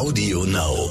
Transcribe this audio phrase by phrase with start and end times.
[0.00, 0.88] Audio Now.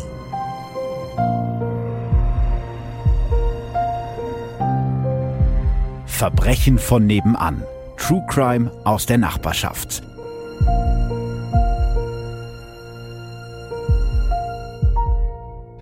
[6.06, 7.64] Verbrechen von nebenan.
[7.98, 10.04] True Crime aus der Nachbarschaft.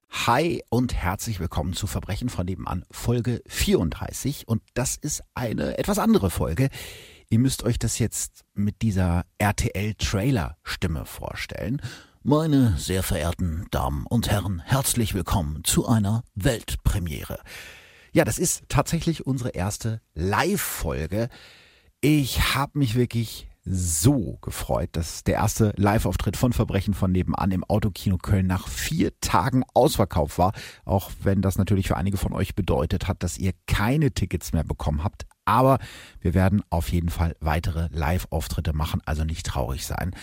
[0.10, 4.48] Hi und herzlich willkommen zu Verbrechen von nebenan, Folge 34.
[4.48, 6.70] Und das ist eine etwas andere Folge.
[7.30, 11.82] Ihr müsst euch das jetzt mit dieser RTL-Trailer-Stimme vorstellen.
[12.30, 17.40] Meine sehr verehrten Damen und Herren, herzlich willkommen zu einer Weltpremiere.
[18.12, 21.30] Ja, das ist tatsächlich unsere erste Live-Folge.
[22.02, 27.64] Ich habe mich wirklich so gefreut, dass der erste Live-Auftritt von Verbrechen von nebenan im
[27.64, 30.52] Autokino Köln nach vier Tagen ausverkauft war.
[30.84, 34.66] Auch wenn das natürlich für einige von euch bedeutet hat, dass ihr keine Tickets mehr
[34.66, 35.26] bekommen habt.
[35.46, 35.80] Aber
[36.20, 40.14] wir werden auf jeden Fall weitere Live-Auftritte machen, also nicht traurig sein.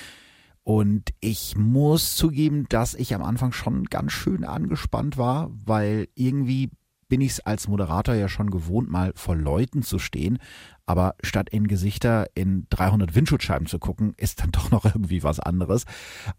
[0.65, 6.71] Und ich muss zugeben, dass ich am Anfang schon ganz schön angespannt war, weil irgendwie
[7.09, 10.39] bin ich es als Moderator ja schon gewohnt, mal vor Leuten zu stehen.
[10.87, 15.39] Aber statt in Gesichter in 300 Windschutzscheiben zu gucken, ist dann doch noch irgendwie was
[15.39, 15.85] anderes.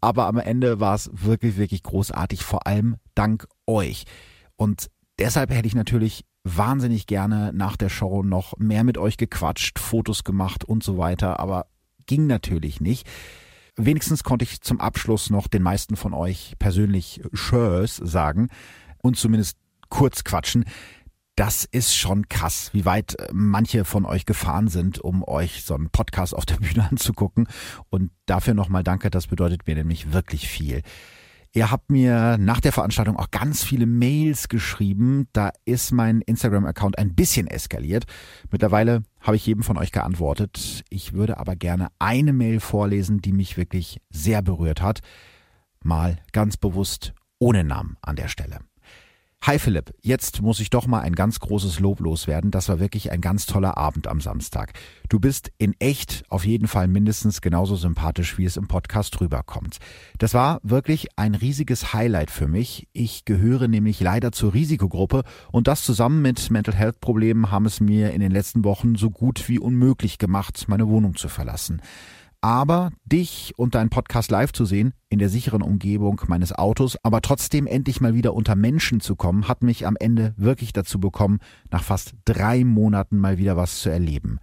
[0.02, 4.06] Aber am Ende war es wirklich, wirklich großartig, vor allem dank euch.
[4.56, 4.90] Und
[5.20, 10.24] deshalb hätte ich natürlich wahnsinnig gerne nach der Show noch mehr mit euch gequatscht, Fotos
[10.24, 11.40] gemacht und so weiter.
[11.40, 11.68] Aber
[12.08, 13.08] ging natürlich nicht.
[13.78, 18.50] Wenigstens konnte ich zum Abschluss noch den meisten von euch persönlich Tschüss sagen
[19.00, 19.58] und zumindest
[19.90, 20.66] kurz quatschen.
[21.36, 25.90] Das ist schon krass, wie weit manche von euch gefahren sind, um euch so einen
[25.90, 27.48] Podcast auf der Bühne anzugucken.
[27.90, 30.82] Und dafür nochmal danke, das bedeutet mir nämlich wirklich viel.
[31.56, 35.30] Ihr habt mir nach der Veranstaltung auch ganz viele Mails geschrieben.
[35.32, 38.04] Da ist mein Instagram-Account ein bisschen eskaliert.
[38.52, 40.84] Mittlerweile habe ich jedem von euch geantwortet.
[40.90, 45.00] Ich würde aber gerne eine Mail vorlesen, die mich wirklich sehr berührt hat.
[45.82, 48.60] Mal ganz bewusst ohne Namen an der Stelle.
[49.48, 52.50] Hi Philipp, jetzt muss ich doch mal ein ganz großes Lob loswerden.
[52.50, 54.74] Das war wirklich ein ganz toller Abend am Samstag.
[55.08, 59.78] Du bist in echt auf jeden Fall mindestens genauso sympathisch, wie es im Podcast rüberkommt.
[60.18, 62.88] Das war wirklich ein riesiges Highlight für mich.
[62.92, 67.80] Ich gehöre nämlich leider zur Risikogruppe und das zusammen mit Mental Health Problemen haben es
[67.80, 71.84] mir in den letzten Wochen so gut wie unmöglich gemacht, meine Wohnung zu verlassen.
[72.46, 77.22] Aber dich und deinen Podcast live zu sehen, in der sicheren Umgebung meines Autos, aber
[77.22, 81.40] trotzdem endlich mal wieder unter Menschen zu kommen, hat mich am Ende wirklich dazu bekommen,
[81.72, 84.38] nach fast drei Monaten mal wieder was zu erleben.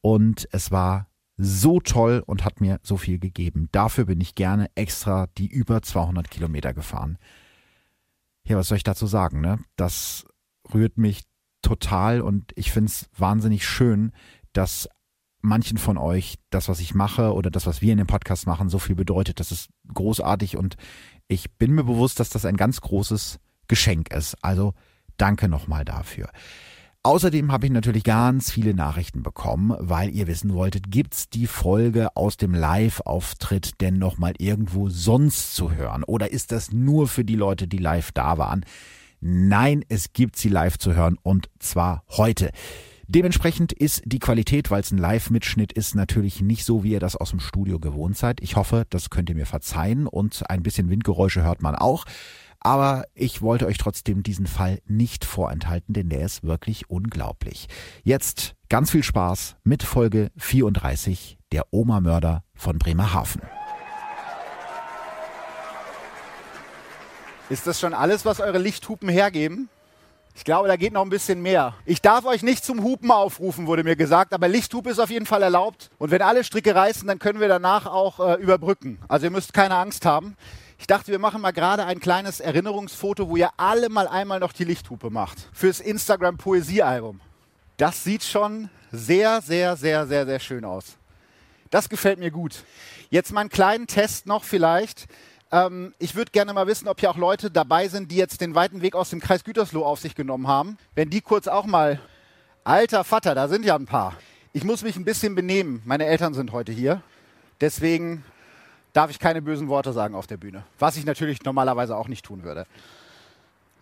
[0.00, 3.68] Und es war so toll und hat mir so viel gegeben.
[3.70, 7.16] Dafür bin ich gerne extra die über 200 Kilometer gefahren.
[8.44, 9.60] Ja, was soll ich dazu sagen, ne?
[9.76, 10.26] Das
[10.74, 11.22] rührt mich
[11.62, 14.10] total und ich finde es wahnsinnig schön,
[14.52, 14.88] dass
[15.46, 18.68] manchen von euch das, was ich mache oder das, was wir in dem Podcast machen,
[18.68, 19.40] so viel bedeutet.
[19.40, 20.76] Das ist großartig und
[21.28, 24.36] ich bin mir bewusst, dass das ein ganz großes Geschenk ist.
[24.42, 24.74] Also
[25.16, 26.28] danke nochmal dafür.
[27.06, 32.08] Außerdem habe ich natürlich ganz viele Nachrichten bekommen, weil ihr wissen wolltet, gibt's die Folge
[32.16, 36.02] aus dem Live-Auftritt denn nochmal irgendwo sonst zu hören?
[36.02, 38.64] Oder ist das nur für die Leute, die live da waren?
[39.20, 42.50] Nein, es gibt sie live zu hören und zwar heute.
[43.08, 47.14] Dementsprechend ist die Qualität, weil es ein Live-Mitschnitt ist, natürlich nicht so, wie ihr das
[47.14, 48.40] aus dem Studio gewohnt seid.
[48.40, 52.04] Ich hoffe, das könnt ihr mir verzeihen und ein bisschen Windgeräusche hört man auch.
[52.58, 57.68] Aber ich wollte euch trotzdem diesen Fall nicht vorenthalten, denn der ist wirklich unglaublich.
[58.02, 63.42] Jetzt ganz viel Spaß mit Folge 34, der Oma-Mörder von Bremerhaven.
[67.48, 69.68] Ist das schon alles, was eure Lichthupen hergeben?
[70.36, 71.72] Ich glaube, da geht noch ein bisschen mehr.
[71.86, 75.24] Ich darf euch nicht zum Hupen aufrufen, wurde mir gesagt, aber Lichthupe ist auf jeden
[75.24, 75.90] Fall erlaubt.
[75.96, 78.98] Und wenn alle Stricke reißen, dann können wir danach auch äh, überbrücken.
[79.08, 80.36] Also ihr müsst keine Angst haben.
[80.78, 84.52] Ich dachte, wir machen mal gerade ein kleines Erinnerungsfoto, wo ihr alle mal einmal noch
[84.52, 85.48] die Lichthupe macht.
[85.54, 87.22] Fürs Instagram Poesiealbum.
[87.78, 90.98] Das sieht schon sehr, sehr, sehr, sehr, sehr schön aus.
[91.70, 92.62] Das gefällt mir gut.
[93.08, 95.06] Jetzt mal einen kleinen Test noch vielleicht.
[95.56, 98.54] Ähm, ich würde gerne mal wissen, ob hier auch Leute dabei sind, die jetzt den
[98.54, 100.76] weiten Weg aus dem Kreis Gütersloh auf sich genommen haben.
[100.94, 101.98] Wenn die kurz auch mal,
[102.62, 104.14] alter Vater, da sind ja ein paar.
[104.52, 105.80] Ich muss mich ein bisschen benehmen.
[105.86, 107.00] Meine Eltern sind heute hier.
[107.60, 108.22] Deswegen
[108.92, 110.64] darf ich keine bösen Worte sagen auf der Bühne.
[110.78, 112.66] Was ich natürlich normalerweise auch nicht tun würde.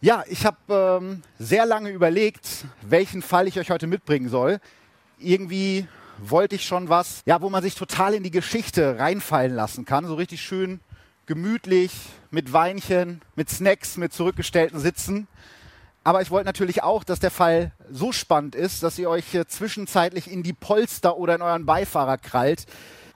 [0.00, 4.60] Ja, ich habe ähm, sehr lange überlegt, welchen Fall ich euch heute mitbringen soll.
[5.18, 5.88] Irgendwie
[6.18, 10.06] wollte ich schon was, ja, wo man sich total in die Geschichte reinfallen lassen kann.
[10.06, 10.78] So richtig schön
[11.26, 11.92] gemütlich,
[12.30, 15.26] mit Weinchen, mit Snacks, mit zurückgestellten Sitzen.
[16.02, 20.30] Aber ich wollte natürlich auch, dass der Fall so spannend ist, dass ihr euch zwischenzeitlich
[20.30, 22.66] in die Polster oder in euren Beifahrer krallt.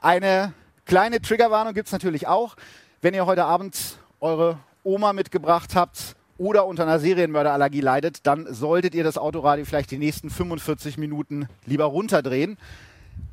[0.00, 0.54] Eine
[0.86, 2.56] kleine Triggerwarnung gibt es natürlich auch.
[3.02, 8.94] Wenn ihr heute Abend eure Oma mitgebracht habt oder unter einer Serienmörderallergie leidet, dann solltet
[8.94, 12.56] ihr das Autoradio vielleicht die nächsten 45 Minuten lieber runterdrehen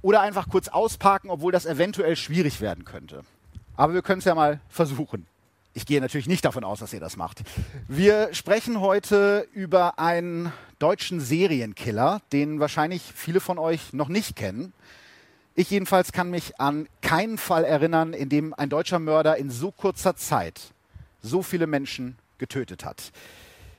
[0.02, 3.24] oder einfach kurz ausparken, obwohl das eventuell schwierig werden könnte.
[3.78, 5.28] Aber wir können es ja mal versuchen.
[5.74, 7.44] Ich gehe natürlich nicht davon aus, dass ihr das macht.
[7.90, 14.72] Wir sprechen heute über einen deutschen Serienkiller, den wahrscheinlich viele von euch noch nicht kennen.
[15.54, 19.72] Ich jedenfalls kann mich an keinen Fall erinnern, in dem ein deutscher Mörder in so
[19.72, 20.62] kurzer Zeit
[21.22, 23.12] so viele Menschen getötet hat.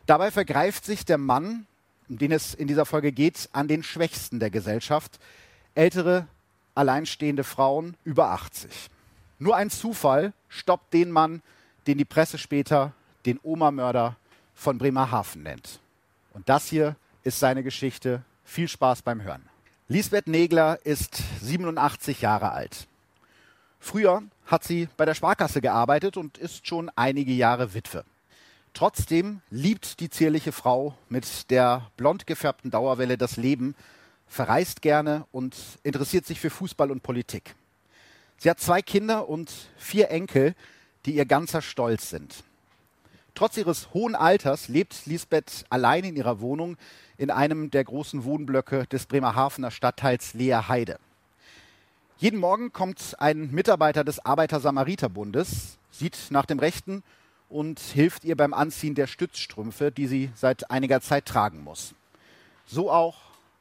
[0.04, 1.66] Dabei vergreift sich der Mann,
[2.08, 5.18] um den es in dieser Folge geht, an den Schwächsten der Gesellschaft,
[5.74, 6.26] ältere,
[6.74, 8.90] alleinstehende Frauen über 80.
[9.38, 11.42] Nur ein Zufall stoppt den Mann,
[11.86, 12.92] den die Presse später
[13.26, 14.16] den Oma-Mörder
[14.54, 15.80] von Bremerhaven nennt.
[16.32, 18.22] Und das hier ist seine Geschichte.
[18.44, 19.42] Viel Spaß beim Hören.
[19.88, 22.86] Lisbeth Negler ist 87 Jahre alt.
[23.78, 28.04] Früher hat sie bei der Sparkasse gearbeitet und ist schon einige Jahre Witwe.
[28.72, 33.74] Trotzdem liebt die zierliche Frau mit der blond gefärbten Dauerwelle das Leben,
[34.26, 37.54] verreist gerne und interessiert sich für Fußball und Politik.
[38.38, 40.54] Sie hat zwei Kinder und vier Enkel,
[41.04, 42.44] die ihr ganzer Stolz sind.
[43.34, 46.76] Trotz ihres hohen Alters lebt Lisbeth allein in ihrer Wohnung
[47.18, 50.98] in einem der großen Wohnblöcke des Bremerhavener Stadtteils Leerheide.
[52.18, 57.02] Jeden Morgen kommt ein Mitarbeiter des Arbeiter-Samariter-Bundes, sieht nach dem Rechten
[57.50, 61.94] und hilft ihr beim Anziehen der Stützstrümpfe, die sie seit einiger Zeit tragen muss.
[62.66, 63.16] So auch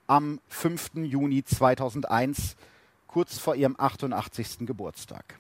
[0.08, 0.92] am 5.
[1.04, 2.56] Juni 2001,
[3.16, 4.68] kurz vor ihrem 88.
[4.68, 5.40] Geburtstag.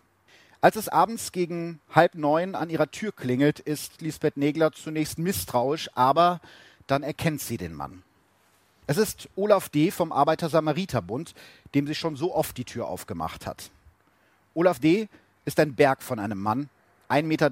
[0.61, 5.89] Als es abends gegen halb neun an ihrer Tür klingelt, ist Lisbeth Negler zunächst misstrauisch,
[5.93, 6.39] aber
[6.87, 8.03] dann erkennt sie den Mann.
[8.87, 9.91] Es ist Olaf D.
[9.91, 11.33] vom Arbeiter-Samariter-Bund,
[11.73, 13.71] dem sie schon so oft die Tür aufgemacht hat.
[14.53, 15.09] Olaf D.
[15.43, 16.69] ist ein Berg von einem Mann,
[17.09, 17.49] 1,93 Meter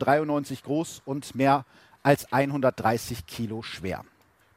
[0.64, 1.66] groß und mehr
[2.02, 4.06] als 130 Kilo schwer.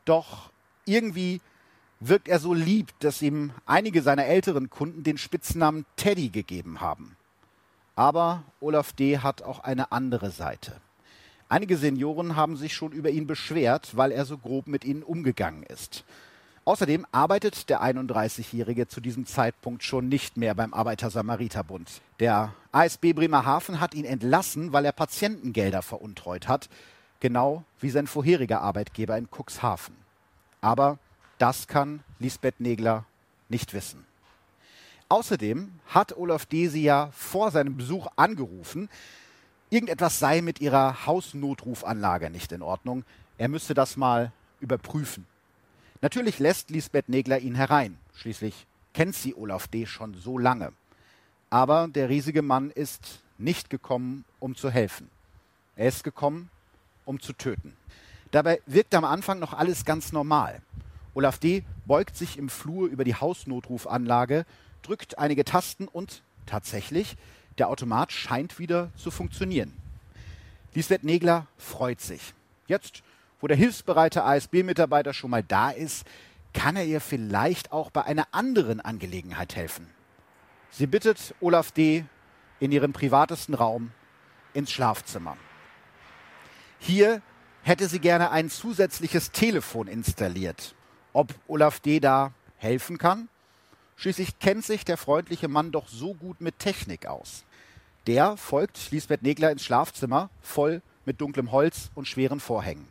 [0.04, 0.50] Doch
[0.84, 1.40] irgendwie
[2.00, 7.16] wirkt er so lieb, dass ihm einige seiner älteren Kunden den Spitznamen Teddy gegeben haben.
[7.94, 9.18] Aber Olaf D.
[9.18, 10.80] hat auch eine andere Seite.
[11.48, 15.62] Einige Senioren haben sich schon über ihn beschwert, weil er so grob mit ihnen umgegangen
[15.62, 16.04] ist.
[16.64, 22.00] Außerdem arbeitet der 31-Jährige zu diesem Zeitpunkt schon nicht mehr beim Arbeiter-Samariter-Bund.
[22.18, 26.68] Der ASB Bremerhaven hat ihn entlassen, weil er Patientengelder veruntreut hat,
[27.20, 29.94] genau wie sein vorheriger Arbeitgeber in Cuxhaven.
[30.60, 30.98] Aber
[31.38, 33.04] das kann Lisbeth Negler
[33.48, 34.04] nicht wissen.
[35.08, 38.88] Außerdem hat Olaf Desi ja vor seinem Besuch angerufen,
[39.70, 43.04] irgendetwas sei mit ihrer Hausnotrufanlage nicht in Ordnung.
[43.38, 45.26] Er müsste das mal überprüfen.
[46.00, 47.98] Natürlich lässt Lisbeth Negler ihn herein.
[48.16, 49.86] Schließlich kennt sie Olaf D.
[49.86, 50.72] schon so lange.
[51.50, 55.10] Aber der riesige Mann ist nicht gekommen, um zu helfen.
[55.76, 56.50] Er ist gekommen,
[57.04, 57.76] um zu töten.
[58.30, 60.62] Dabei wirkt am Anfang noch alles ganz normal.
[61.16, 61.64] Olaf D.
[61.86, 64.44] beugt sich im Flur über die Hausnotrufanlage
[64.82, 67.16] drückt einige Tasten und tatsächlich,
[67.56, 69.72] der Automat scheint wieder zu funktionieren.
[70.74, 72.34] Lisbeth Negler freut sich.
[72.66, 73.02] Jetzt,
[73.40, 76.06] wo der hilfsbereite ASB-Mitarbeiter schon mal da ist,
[76.52, 79.88] kann er ihr vielleicht auch bei einer anderen Angelegenheit helfen.
[80.70, 82.04] Sie bittet Olaf D.
[82.60, 83.90] in ihren privatesten Raum
[84.52, 85.38] ins Schlafzimmer.
[86.78, 87.22] Hier
[87.62, 90.74] hätte sie gerne ein zusätzliches Telefon installiert.
[91.16, 91.98] Ob Olaf D.
[91.98, 93.30] da helfen kann?
[93.96, 97.46] Schließlich kennt sich der freundliche Mann doch so gut mit Technik aus.
[98.06, 102.86] Der folgt Lisbeth Negler ins Schlafzimmer, voll mit dunklem Holz und schweren Vorhängen.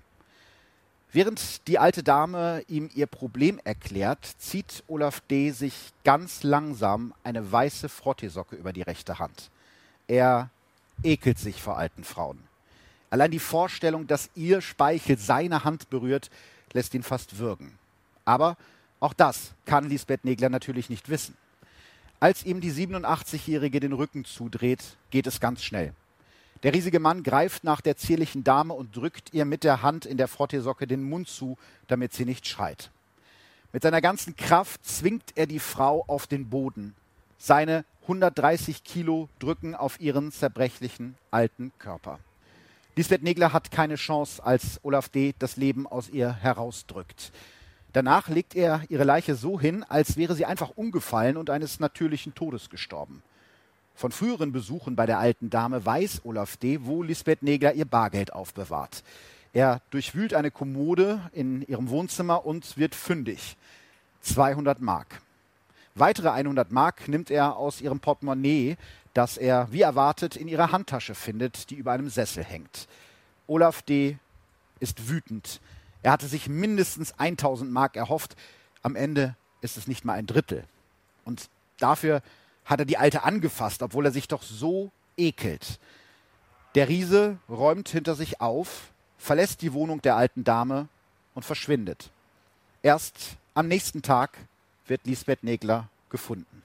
[1.12, 5.51] Während die alte Dame ihm ihr Problem erklärt, zieht Olaf D.
[5.51, 9.51] sich ganz langsam eine weiße Frotteesocke über die rechte Hand.
[10.08, 10.50] Er
[11.03, 12.39] ekelt sich vor alten Frauen.
[13.12, 16.32] Allein die Vorstellung, dass ihr Speichel seine Hand berührt,
[16.74, 17.77] lässt ihn fast würgen.
[18.25, 18.58] Aber
[19.00, 21.38] auch das kann Lisbeth Negler natürlich nicht wissen.
[22.20, 25.94] Als ihm die 87-Jährige den Rücken zudreht, geht es ganz schnell.
[26.63, 30.17] Der riesige Mann greift nach der zierlichen Dame und drückt ihr mit der Hand in
[30.17, 32.89] der Frotteesocke den Mund zu, damit sie nicht schreit.
[33.72, 36.96] Mit seiner ganzen Kraft zwingt er die Frau auf den Boden.
[37.38, 42.20] Seine 130 Kilo drücken auf ihren zerbrechlichen alten Körper.
[42.96, 45.36] Lisbeth Negler hat keine Chance, als Olaf D.
[45.38, 47.34] das Leben aus ihr herausdrückt.
[47.96, 52.36] Danach legt er ihre Leiche so hin, als wäre sie einfach umgefallen und eines natürlichen
[52.36, 53.24] Todes gestorben.
[53.96, 58.34] Von früheren Besuchen bei der alten Dame weiß Olaf D., wo Lisbeth Neger ihr Bargeld
[58.34, 59.02] aufbewahrt.
[59.54, 63.56] Er durchwühlt eine Kommode in ihrem Wohnzimmer und wird fündig.
[64.24, 65.22] 200 Mark.
[65.94, 68.75] Weitere 100 Mark nimmt er aus ihrem Portemonnaie,
[69.14, 72.90] das er, wie erwartet, in ihrer Handtasche findet, die über einem Sessel hängt.
[73.48, 74.18] Olaf D.
[74.82, 75.62] ist wütend.
[76.06, 78.36] Er hatte sich mindestens 1000 Mark erhofft.
[78.84, 80.64] Am Ende ist es nicht mal ein Drittel.
[81.24, 82.22] Und dafür
[82.64, 85.80] hat er die Alte angefasst, obwohl er sich doch so ekelt.
[86.76, 90.90] Der Riese räumt hinter sich auf, verlässt die Wohnung der alten Dame
[91.34, 92.12] und verschwindet.
[92.84, 94.38] Erst am nächsten Tag
[94.86, 96.62] wird Lisbeth Negler gefunden.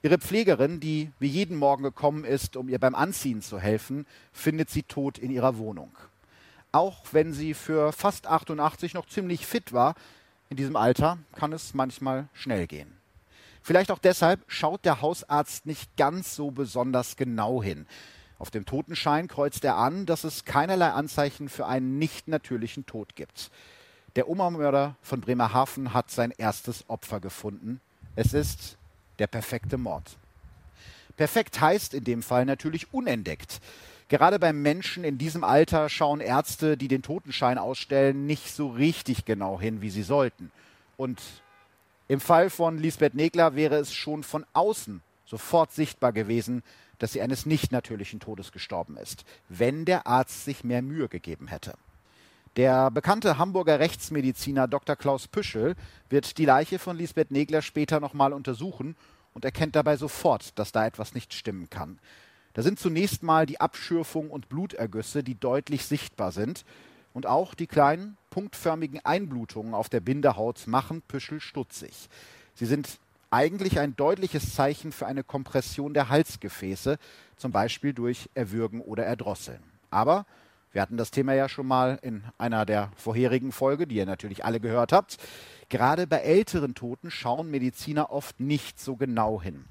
[0.00, 4.70] Ihre Pflegerin, die wie jeden Morgen gekommen ist, um ihr beim Anziehen zu helfen, findet
[4.70, 5.90] sie tot in ihrer Wohnung.
[6.72, 9.94] Auch wenn sie für fast 88 noch ziemlich fit war,
[10.50, 12.92] in diesem Alter kann es manchmal schnell gehen.
[13.62, 17.86] Vielleicht auch deshalb schaut der Hausarzt nicht ganz so besonders genau hin.
[18.38, 23.16] Auf dem Totenschein kreuzt er an, dass es keinerlei Anzeichen für einen nicht natürlichen Tod
[23.16, 23.50] gibt.
[24.16, 27.80] Der Oma-Mörder von Bremerhaven hat sein erstes Opfer gefunden.
[28.16, 28.76] Es ist
[29.18, 30.16] der perfekte Mord.
[31.16, 33.60] Perfekt heißt in dem Fall natürlich unentdeckt.
[34.08, 39.26] Gerade beim Menschen in diesem Alter schauen Ärzte, die den Totenschein ausstellen, nicht so richtig
[39.26, 40.50] genau hin, wie sie sollten.
[40.96, 41.20] Und
[42.08, 46.62] im Fall von Lisbeth Negler wäre es schon von außen sofort sichtbar gewesen,
[46.98, 51.48] dass sie eines nicht natürlichen Todes gestorben ist, wenn der Arzt sich mehr Mühe gegeben
[51.48, 51.74] hätte.
[52.56, 54.96] Der bekannte Hamburger Rechtsmediziner Dr.
[54.96, 55.76] Klaus Püschel
[56.08, 58.96] wird die Leiche von Lisbeth Negler später nochmal untersuchen
[59.34, 61.98] und erkennt dabei sofort, dass da etwas nicht stimmen kann.
[62.58, 66.64] Da sind zunächst mal die Abschürfung und Blutergüsse, die deutlich sichtbar sind.
[67.14, 72.08] Und auch die kleinen, punktförmigen Einblutungen auf der Bindehaut machen Püschel stutzig.
[72.56, 72.98] Sie sind
[73.30, 76.98] eigentlich ein deutliches Zeichen für eine Kompression der Halsgefäße,
[77.36, 79.62] zum Beispiel durch Erwürgen oder Erdrosseln.
[79.92, 80.26] Aber
[80.72, 84.44] wir hatten das Thema ja schon mal in einer der vorherigen Folge, die ihr natürlich
[84.44, 85.18] alle gehört habt.
[85.68, 89.66] Gerade bei älteren Toten schauen Mediziner oft nicht so genau hin.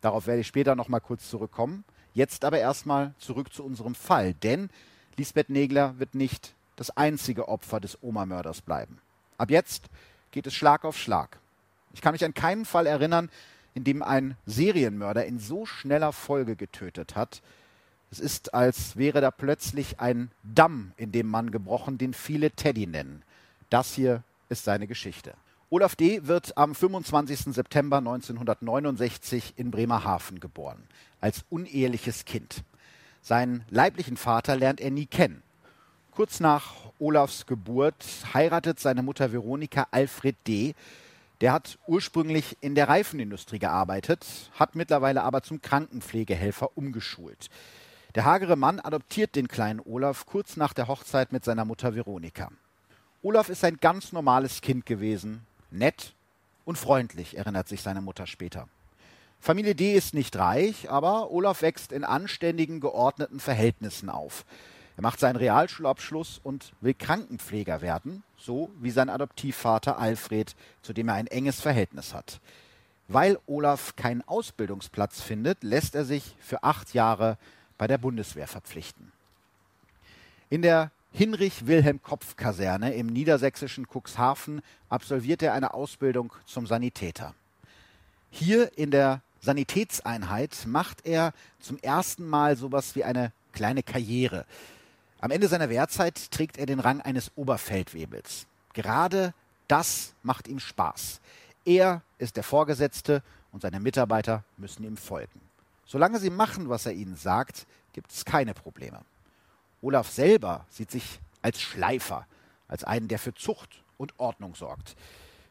[0.00, 1.82] Darauf werde ich später noch mal kurz zurückkommen.
[2.14, 4.70] Jetzt aber erstmal zurück zu unserem Fall, denn
[5.16, 8.98] Lisbeth Negler wird nicht das einzige Opfer des Oma-Mörders bleiben.
[9.38, 9.84] Ab jetzt
[10.30, 11.38] geht es Schlag auf Schlag.
[11.92, 13.30] Ich kann mich an keinen Fall erinnern,
[13.74, 17.42] in dem ein Serienmörder in so schneller Folge getötet hat,
[18.10, 22.86] es ist, als wäre da plötzlich ein Damm in dem Mann gebrochen, den viele Teddy
[22.86, 23.22] nennen.
[23.68, 25.34] Das hier ist seine Geschichte.
[25.72, 26.26] Olaf D.
[26.26, 27.54] wird am 25.
[27.54, 30.82] September 1969 in Bremerhaven geboren,
[31.20, 32.64] als uneheliches Kind.
[33.22, 35.44] Seinen leiblichen Vater lernt er nie kennen.
[36.10, 40.74] Kurz nach Olafs Geburt heiratet seine Mutter Veronika Alfred D.,
[41.40, 47.48] der hat ursprünglich in der Reifenindustrie gearbeitet, hat mittlerweile aber zum Krankenpflegehelfer umgeschult.
[48.16, 52.50] Der hagere Mann adoptiert den kleinen Olaf kurz nach der Hochzeit mit seiner Mutter Veronika.
[53.22, 56.14] Olaf ist ein ganz normales Kind gewesen, nett
[56.64, 58.68] und freundlich, erinnert sich seine Mutter später.
[59.40, 64.44] Familie D ist nicht reich, aber Olaf wächst in anständigen, geordneten Verhältnissen auf.
[64.96, 71.08] Er macht seinen Realschulabschluss und will Krankenpfleger werden, so wie sein Adoptivvater Alfred, zu dem
[71.08, 72.40] er ein enges Verhältnis hat.
[73.08, 77.38] Weil Olaf keinen Ausbildungsplatz findet, lässt er sich für acht Jahre
[77.78, 79.10] bei der Bundeswehr verpflichten.
[80.50, 87.34] In der Hinrich-Wilhelm-Kopf-Kaserne im niedersächsischen Cuxhaven absolviert er eine Ausbildung zum Sanitäter.
[88.30, 94.46] Hier in der Sanitätseinheit macht er zum ersten Mal sowas wie eine kleine Karriere.
[95.20, 98.46] Am Ende seiner Wehrzeit trägt er den Rang eines Oberfeldwebels.
[98.72, 99.34] Gerade
[99.66, 101.20] das macht ihm Spaß.
[101.64, 105.40] Er ist der Vorgesetzte und seine Mitarbeiter müssen ihm folgen.
[105.84, 109.00] Solange sie machen, was er ihnen sagt, gibt es keine Probleme.
[109.82, 112.26] Olaf selber sieht sich als Schleifer,
[112.68, 114.96] als einen, der für Zucht und Ordnung sorgt.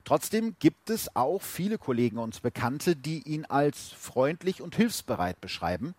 [0.06, 5.94] Trotzdem gibt es auch viele Kollegen und Bekannte, die ihn als freundlich und hilfsbereit beschreiben.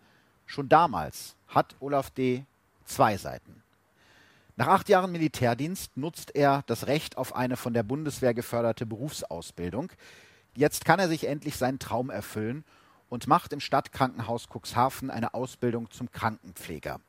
[0.45, 2.45] Schon damals hat Olaf D.
[2.85, 3.63] zwei Seiten.
[4.57, 9.91] Nach acht Jahren Militärdienst nutzt er das Recht auf eine von der Bundeswehr geförderte Berufsausbildung.
[10.55, 12.65] Jetzt kann er sich endlich seinen Traum erfüllen
[13.09, 16.99] und macht im Stadtkrankenhaus Cuxhaven eine Ausbildung zum Krankenpfleger.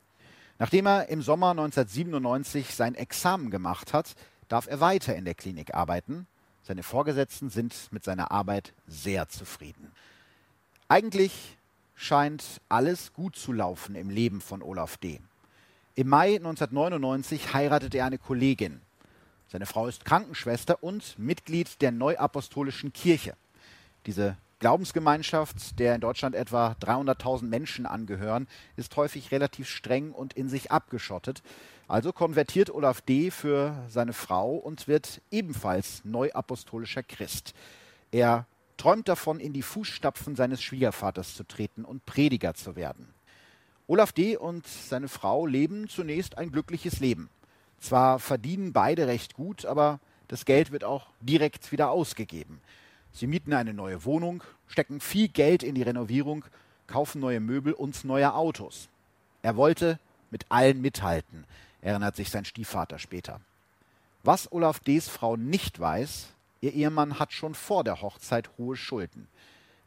[0.63, 4.15] Nachdem er im Sommer 1997 sein Examen gemacht hat,
[4.47, 6.29] darf er weiter in der Klinik arbeiten.
[6.63, 9.91] Seine Vorgesetzten sind mit seiner Arbeit sehr zufrieden.
[10.87, 11.59] Eigentlich
[11.97, 15.19] scheint alles gut zu laufen im Leben von Olaf D.
[15.97, 18.83] Im Mai 1999 heiratet er eine Kollegin.
[19.49, 23.35] Seine Frau ist Krankenschwester und Mitglied der Neuapostolischen Kirche.
[24.07, 30.49] Diese Glaubensgemeinschaft, der in Deutschland etwa 300.000 Menschen angehören, ist häufig relativ streng und in
[30.49, 31.43] sich abgeschottet.
[31.89, 33.33] Also konvertiert Olaf D.
[33.33, 37.55] für seine Frau und wird ebenfalls neuapostolischer Christ.
[38.13, 43.13] Er träumt davon, in die Fußstapfen seines Schwiegervaters zu treten und Prediger zu werden.
[43.89, 44.37] Olaf D.
[44.37, 47.31] und seine Frau leben zunächst ein glückliches Leben.
[47.81, 52.61] Zwar verdienen beide recht gut, aber das Geld wird auch direkt wieder ausgegeben.
[53.13, 56.45] Sie mieten eine neue Wohnung, stecken viel Geld in die Renovierung,
[56.87, 58.89] kaufen neue Möbel und neue Autos.
[59.43, 59.99] Er wollte
[60.31, 61.45] mit allen mithalten,
[61.81, 63.41] erinnert sich sein Stiefvater später.
[64.23, 66.29] Was Olaf D.s Frau nicht weiß,
[66.61, 69.29] ihr Ehemann hat schon vor der Hochzeit hohe Schulden.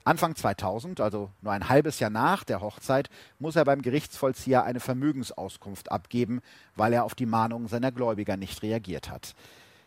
[0.04, 4.80] Anfang 2000, also nur ein halbes Jahr nach der Hochzeit, muss er beim Gerichtsvollzieher eine
[4.80, 6.42] Vermögensauskunft abgeben,
[6.76, 9.34] weil er auf die Mahnungen seiner Gläubiger nicht reagiert hat.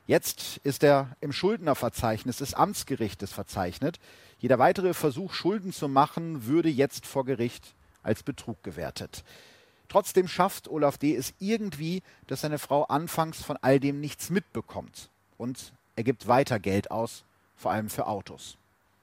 [0.08, 4.00] Jetzt ist er im Schuldnerverzeichnis des Amtsgerichtes verzeichnet.
[4.38, 9.22] Jeder weitere Versuch, Schulden zu machen, würde jetzt vor Gericht als Betrug gewertet.
[9.90, 11.14] Trotzdem schafft Olaf D.
[11.14, 15.10] es irgendwie, dass seine Frau anfangs von all dem nichts mitbekommt.
[15.36, 17.24] Und er gibt weiter Geld aus,
[17.54, 18.56] vor allem für Autos.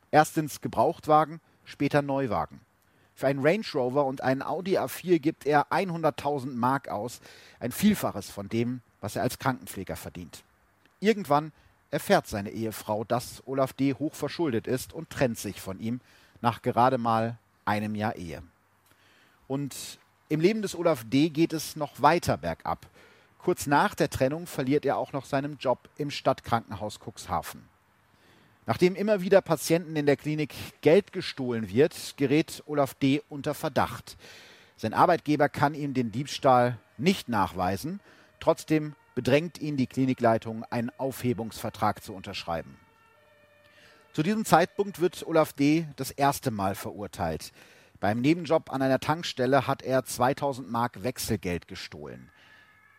[0.09, 2.61] Erstens Gebrauchtwagen, später Neuwagen.
[3.13, 7.19] Für einen Range Rover und einen Audi A4 gibt er 100.000 Mark aus,
[7.59, 10.43] ein Vielfaches von dem, was er als Krankenpfleger verdient.
[11.05, 11.51] Irgendwann
[11.91, 13.93] erfährt seine Ehefrau, dass Olaf D.
[13.93, 16.01] hoch verschuldet ist und trennt sich von ihm
[16.41, 18.41] nach gerade mal einem Jahr Ehe.
[19.47, 21.29] Und im Leben des Olaf D.
[21.29, 22.87] geht es noch weiter bergab.
[23.37, 27.61] Kurz nach der Trennung verliert er auch noch seinen Job im Stadtkrankenhaus Cuxhaven.
[28.65, 33.21] Nachdem immer wieder Patienten in der Klinik Geld gestohlen wird, gerät Olaf D.
[33.29, 34.17] unter Verdacht.
[34.75, 37.99] Sein Arbeitgeber kann ihm den Diebstahl nicht nachweisen,
[38.39, 42.77] trotzdem bedrängt ihn die Klinikleitung, einen Aufhebungsvertrag zu unterschreiben.
[44.13, 45.87] Zu diesem Zeitpunkt wird Olaf D.
[45.95, 47.51] das erste Mal verurteilt.
[47.99, 52.29] Beim Nebenjob an einer Tankstelle hat er 2000 Mark Wechselgeld gestohlen.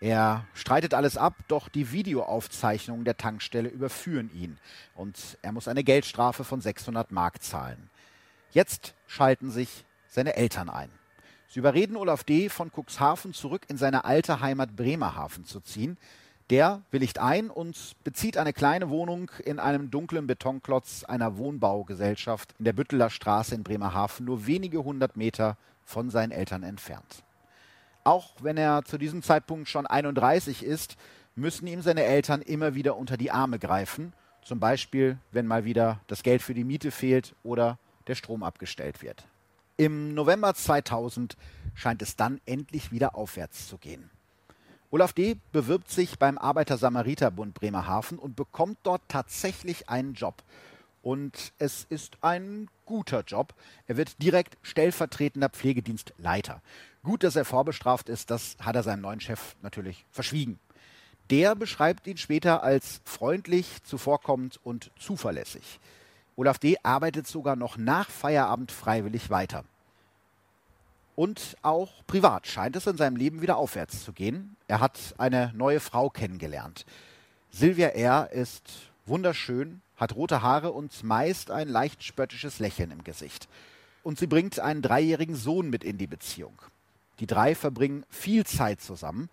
[0.01, 4.59] Er streitet alles ab, doch die Videoaufzeichnungen der Tankstelle überführen ihn
[4.95, 7.89] und er muss eine Geldstrafe von 600 Mark zahlen.
[8.51, 10.91] Jetzt schalten sich seine Eltern ein.
[11.57, 12.51] Sie überreden Olaf D.
[12.51, 15.97] von Cuxhaven zurück in seine alte Heimat Bremerhaven zu ziehen.
[16.51, 22.67] Der willigt ein und bezieht eine kleine Wohnung in einem dunklen Betonklotz einer Wohnbaugesellschaft in
[22.67, 27.25] der Bütteler Straße in Bremerhaven, nur wenige hundert Meter von seinen Eltern entfernt.
[28.05, 30.99] Auch wenn er zu diesem Zeitpunkt schon 31 ist,
[31.37, 36.01] müssen ihm seine Eltern immer wieder unter die Arme greifen, zum Beispiel wenn mal wieder
[36.07, 39.27] das Geld für die Miete fehlt oder der Strom abgestellt wird.
[39.79, 41.37] Im November 2000
[41.75, 44.11] scheint es dann endlich wieder aufwärts zu gehen.
[44.91, 45.37] Olaf D.
[45.53, 50.43] bewirbt sich beim Arbeiter-Samariter-Bund Bremerhaven und bekommt dort tatsächlich einen Job.
[51.03, 53.53] Und es ist ein guter Job.
[53.87, 56.63] Er wird direkt stellvertretender Pflegedienstleiter.
[57.03, 60.59] Gut, dass er vorbestraft ist, das hat er seinem neuen Chef natürlich verschwiegen.
[61.29, 65.81] Der beschreibt ihn später als freundlich, zuvorkommend und zuverlässig.
[66.37, 66.77] Olaf D.
[66.83, 69.65] arbeitet sogar noch nach Feierabend freiwillig weiter.
[71.15, 74.55] Und auch privat scheint es in seinem Leben wieder aufwärts zu gehen.
[74.69, 76.85] Er hat eine neue Frau kennengelernt.
[77.51, 78.31] Silvia R.
[78.33, 83.49] ist wunderschön, hat rote Haare und meist ein leicht spöttisches Lächeln im Gesicht.
[84.03, 86.61] Und sie bringt einen dreijährigen Sohn mit in die Beziehung.
[87.19, 89.31] Die drei verbringen viel Zeit zusammen.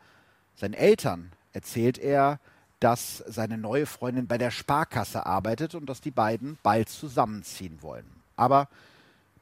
[0.56, 2.40] Seinen Eltern erzählt er,
[2.84, 8.06] dass seine neue Freundin bei der Sparkasse arbeitet und dass die beiden bald zusammenziehen wollen.
[8.36, 8.68] Aber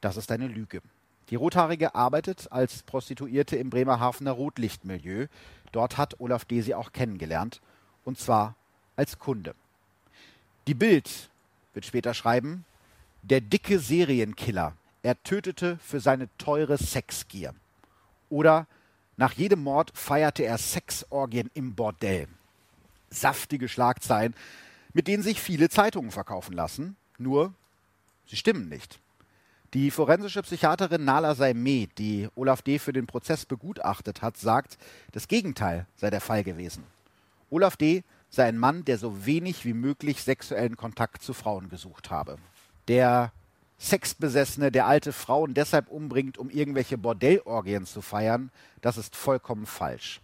[0.00, 0.80] das ist eine Lüge.
[1.28, 5.26] Die Rothaarige arbeitet als Prostituierte im Bremerhavener Rotlichtmilieu.
[5.72, 6.60] Dort hat Olaf D.
[6.60, 7.60] sie auch kennengelernt.
[8.04, 8.54] Und zwar
[8.94, 9.56] als Kunde.
[10.68, 11.28] Die Bild
[11.74, 12.64] wird später schreiben,
[13.22, 14.74] der dicke Serienkiller.
[15.02, 17.54] Er tötete für seine teure Sexgier.
[18.30, 18.68] Oder
[19.16, 22.28] nach jedem Mord feierte er Sexorgien im Bordell.
[23.12, 24.34] Saftige Schlagzeilen,
[24.92, 27.54] mit denen sich viele Zeitungen verkaufen lassen, nur
[28.26, 28.98] sie stimmen nicht.
[29.74, 32.78] Die forensische Psychiaterin Nala Saimeh, die Olaf D.
[32.78, 34.76] für den Prozess begutachtet hat, sagt,
[35.12, 36.84] das Gegenteil sei der Fall gewesen.
[37.48, 38.04] Olaf D.
[38.28, 42.36] sei ein Mann, der so wenig wie möglich sexuellen Kontakt zu Frauen gesucht habe.
[42.86, 43.32] Der
[43.78, 50.20] Sexbesessene, der alte Frauen deshalb umbringt, um irgendwelche Bordellorgien zu feiern, das ist vollkommen falsch.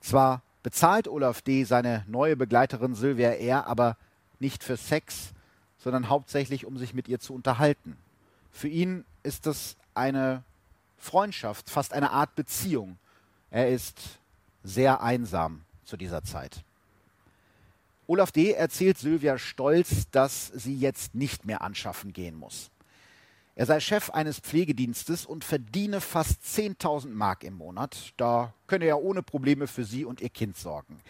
[0.00, 1.64] Zwar bezahlt Olaf D.
[1.64, 3.96] seine neue Begleiterin Sylvia R., aber
[4.38, 5.32] nicht für Sex,
[5.78, 7.96] sondern hauptsächlich, um sich mit ihr zu unterhalten.
[8.50, 10.42] Für ihn ist das eine
[10.96, 12.98] Freundschaft, fast eine Art Beziehung.
[13.50, 14.00] Er ist
[14.64, 16.64] sehr einsam zu dieser Zeit.
[18.06, 18.52] Olaf D.
[18.52, 22.70] erzählt Sylvia stolz, dass sie jetzt nicht mehr anschaffen gehen muss.
[23.58, 28.12] Er sei Chef eines Pflegedienstes und verdiene fast 10.000 Mark im Monat.
[28.16, 31.00] Da könne er ohne Probleme für sie und ihr Kind sorgen.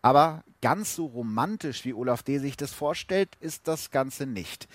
[0.00, 2.38] Aber ganz so romantisch, wie Olaf D.
[2.38, 4.68] sich das vorstellt, ist das Ganze nicht.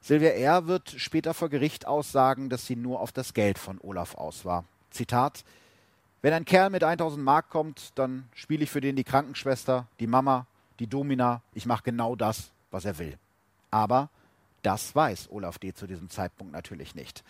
[0.00, 0.68] Silvia R.
[0.68, 4.64] wird später vor Gericht aussagen, dass sie nur auf das Geld von Olaf aus war.
[4.92, 5.44] Zitat:
[6.20, 10.06] Wenn ein Kerl mit 1000 Mark kommt, dann spiele ich für den die Krankenschwester, die
[10.06, 10.46] Mama,
[10.78, 11.42] die Domina.
[11.54, 13.18] Ich mache genau das, was er will.
[13.72, 14.10] Aber
[14.62, 15.74] das weiß Olaf D.
[15.74, 17.24] zu diesem Zeitpunkt natürlich nicht.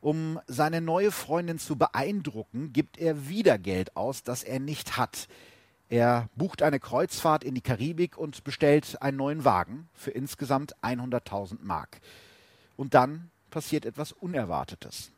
[0.00, 5.28] Um seine neue Freundin zu beeindrucken, gibt er wieder Geld aus, das er nicht hat.
[5.88, 11.58] Er bucht eine Kreuzfahrt in die Karibik und bestellt einen neuen Wagen für insgesamt 100.000
[11.62, 12.00] Mark.
[12.76, 15.12] Und dann passiert etwas Unerwartetes.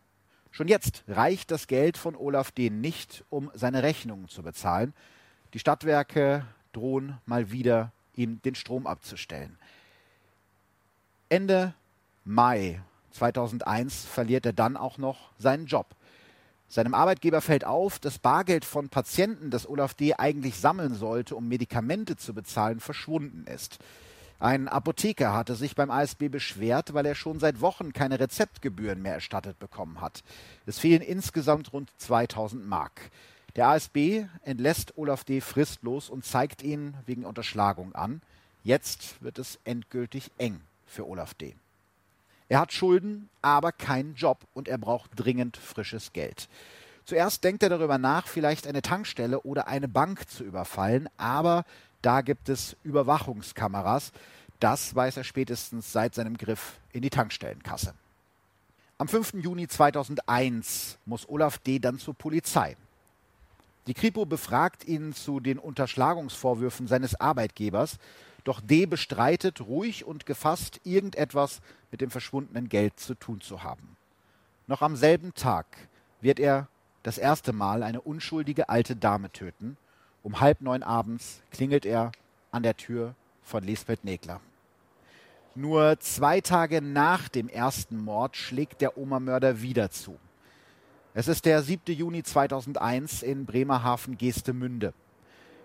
[0.50, 2.70] Schon jetzt reicht das Geld von Olaf D.
[2.70, 4.92] nicht, um seine Rechnungen zu bezahlen.
[5.54, 9.56] Die Stadtwerke drohen mal wieder, ihm den Strom abzustellen.
[11.34, 11.74] Ende
[12.24, 15.96] Mai 2001 verliert er dann auch noch seinen Job.
[16.68, 20.14] Seinem Arbeitgeber fällt auf, das Bargeld von Patienten, das Olaf D.
[20.14, 23.78] eigentlich sammeln sollte, um Medikamente zu bezahlen, verschwunden ist.
[24.38, 29.14] Ein Apotheker hatte sich beim ASB beschwert, weil er schon seit Wochen keine Rezeptgebühren mehr
[29.14, 30.22] erstattet bekommen hat.
[30.66, 33.10] Es fehlen insgesamt rund 2000 Mark.
[33.56, 35.40] Der ASB entlässt Olaf D.
[35.40, 38.22] fristlos und zeigt ihn wegen Unterschlagung an.
[38.62, 40.60] Jetzt wird es endgültig eng
[40.94, 41.54] für Olaf D.
[42.48, 46.48] Er hat Schulden, aber keinen Job und er braucht dringend frisches Geld.
[47.04, 51.64] Zuerst denkt er darüber nach, vielleicht eine Tankstelle oder eine Bank zu überfallen, aber
[52.00, 54.12] da gibt es Überwachungskameras.
[54.60, 57.94] Das weiß er spätestens seit seinem Griff in die Tankstellenkasse.
[58.96, 59.34] Am 5.
[59.34, 61.78] Juni 2001 muss Olaf D.
[61.78, 62.76] dann zur Polizei.
[63.86, 67.98] Die Kripo befragt ihn zu den Unterschlagungsvorwürfen seines Arbeitgebers
[68.44, 73.96] doch D bestreitet ruhig und gefasst, irgendetwas mit dem verschwundenen Geld zu tun zu haben.
[74.66, 75.66] Noch am selben Tag
[76.20, 76.68] wird er
[77.02, 79.76] das erste Mal eine unschuldige alte Dame töten.
[80.22, 82.12] Um halb neun abends klingelt er
[82.50, 84.40] an der Tür von Lisbeth Negler.
[85.54, 90.18] Nur zwei Tage nach dem ersten Mord schlägt der Oma-Mörder wieder zu.
[91.12, 91.94] Es ist der 7.
[91.94, 94.94] Juni 2001 in Bremerhaven-Geestemünde.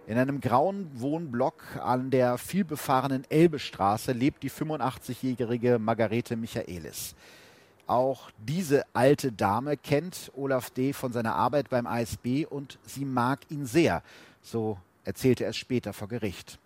[0.08, 7.16] In einem grauen Wohnblock an der vielbefahrenen Elbestraße lebt die 85-jährige Margarete Michaelis.
[7.86, 10.94] Auch diese alte Dame kennt Olaf D.
[10.94, 14.04] von seiner Arbeit beim ASB und sie mag ihn sehr,
[14.42, 16.60] so erzählte er es später vor Gericht.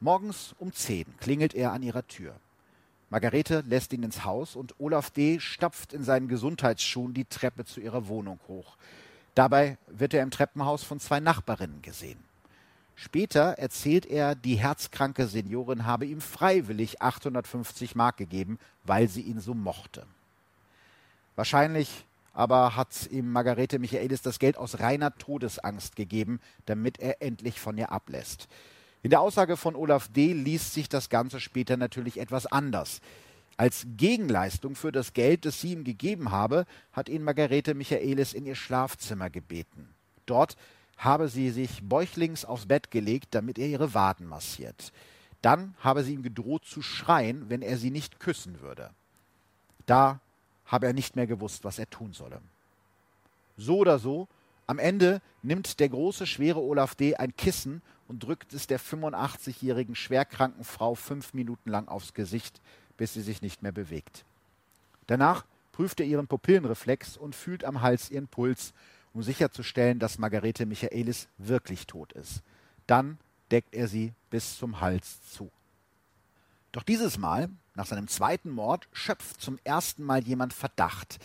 [0.00, 2.34] Morgens um 10 klingelt er an ihrer Tür.
[3.10, 5.38] Margarete lässt ihn ins Haus und Olaf D.
[5.38, 8.76] stapft in seinen Gesundheitsschuhen die Treppe zu ihrer Wohnung hoch.
[9.36, 12.18] Dabei wird er im Treppenhaus von zwei Nachbarinnen gesehen.
[12.96, 19.40] Später erzählt er, die herzkranke Seniorin habe ihm freiwillig 850 Mark gegeben, weil sie ihn
[19.40, 20.06] so mochte.
[21.36, 22.04] Wahrscheinlich
[22.34, 27.78] aber hat ihm Margarete Michaelis das Geld aus reiner Todesangst gegeben, damit er endlich von
[27.78, 28.48] ihr ablässt.
[29.02, 30.32] In der Aussage von Olaf D.
[30.32, 33.00] liest sich das Ganze später natürlich etwas anders.
[33.56, 38.46] Als Gegenleistung für das Geld, das sie ihm gegeben habe, hat ihn Margarete Michaelis in
[38.46, 39.94] ihr Schlafzimmer gebeten.
[40.26, 40.56] Dort
[40.96, 44.92] habe sie sich bäuchlings aufs Bett gelegt, damit er ihre Waden massiert.
[45.42, 48.90] Dann habe sie ihm gedroht zu schreien, wenn er sie nicht küssen würde.
[49.86, 50.20] Da
[50.66, 52.40] habe er nicht mehr gewusst, was er tun solle.
[53.56, 54.28] So oder so,
[54.66, 57.16] am Ende nimmt der große, schwere Olaf D.
[57.16, 62.60] ein Kissen und drückt es der 85-jährigen schwerkranken Frau fünf Minuten lang aufs Gesicht,
[62.96, 64.24] bis sie sich nicht mehr bewegt.
[65.06, 68.72] Danach prüft er ihren Pupillenreflex und fühlt am Hals ihren Puls
[69.14, 72.42] um sicherzustellen, dass Margarete Michaelis wirklich tot ist.
[72.86, 73.18] Dann
[73.50, 75.50] deckt er sie bis zum Hals zu.
[76.72, 81.18] Doch dieses Mal, nach seinem zweiten Mord, schöpft zum ersten Mal jemand Verdacht.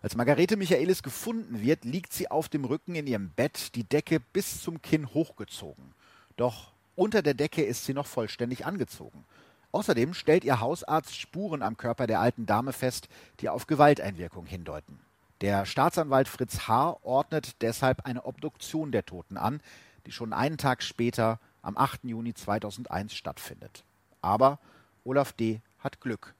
[0.00, 4.20] Als Margarete Michaelis gefunden wird, liegt sie auf dem Rücken in ihrem Bett, die Decke
[4.20, 5.92] bis zum Kinn hochgezogen.
[6.36, 9.24] Doch unter der Decke ist sie noch vollständig angezogen.
[9.72, 13.08] Außerdem stellt ihr Hausarzt Spuren am Körper der alten Dame fest,
[13.40, 15.00] die auf Gewalteinwirkung hindeuten.
[15.42, 16.98] Der Staatsanwalt Fritz H.
[17.02, 19.60] ordnet deshalb eine Obduktion der Toten an,
[20.06, 22.04] die schon einen Tag später am 8.
[22.04, 23.82] Juni 2001 stattfindet.
[24.20, 24.60] Aber
[25.02, 25.60] Olaf D.
[25.80, 26.34] hat Glück.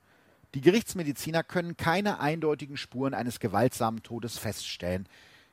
[0.55, 5.09] Die Gerichtsmediziner können keine eindeutigen Spuren eines gewaltsamen Todes feststellen.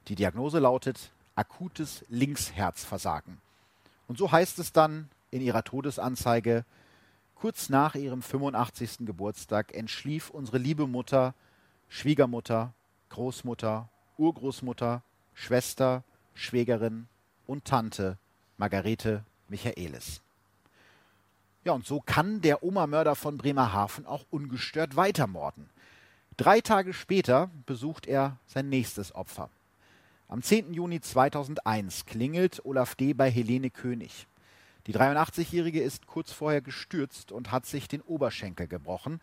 [0.09, 3.39] Die Diagnose lautet akutes Linksherzversagen.
[4.07, 6.65] Und so heißt es dann in ihrer Todesanzeige,
[7.33, 9.07] kurz nach ihrem 85.
[9.07, 11.33] Geburtstag entschlief unsere liebe Mutter,
[11.87, 12.73] Schwiegermutter
[13.09, 17.07] Großmutter, Urgroßmutter, Schwester, Schwägerin
[17.47, 18.17] und Tante
[18.57, 20.21] Margarete Michaelis.
[21.63, 25.69] Ja, und so kann der Oma-Mörder von Bremerhaven auch ungestört weitermorden.
[26.37, 29.49] Drei Tage später besucht er sein nächstes Opfer.
[30.29, 30.73] Am 10.
[30.73, 33.13] Juni 2001 klingelt Olaf D.
[33.13, 34.27] bei Helene König.
[34.87, 39.19] Die 83-Jährige ist kurz vorher gestürzt und hat sich den Oberschenkel gebrochen.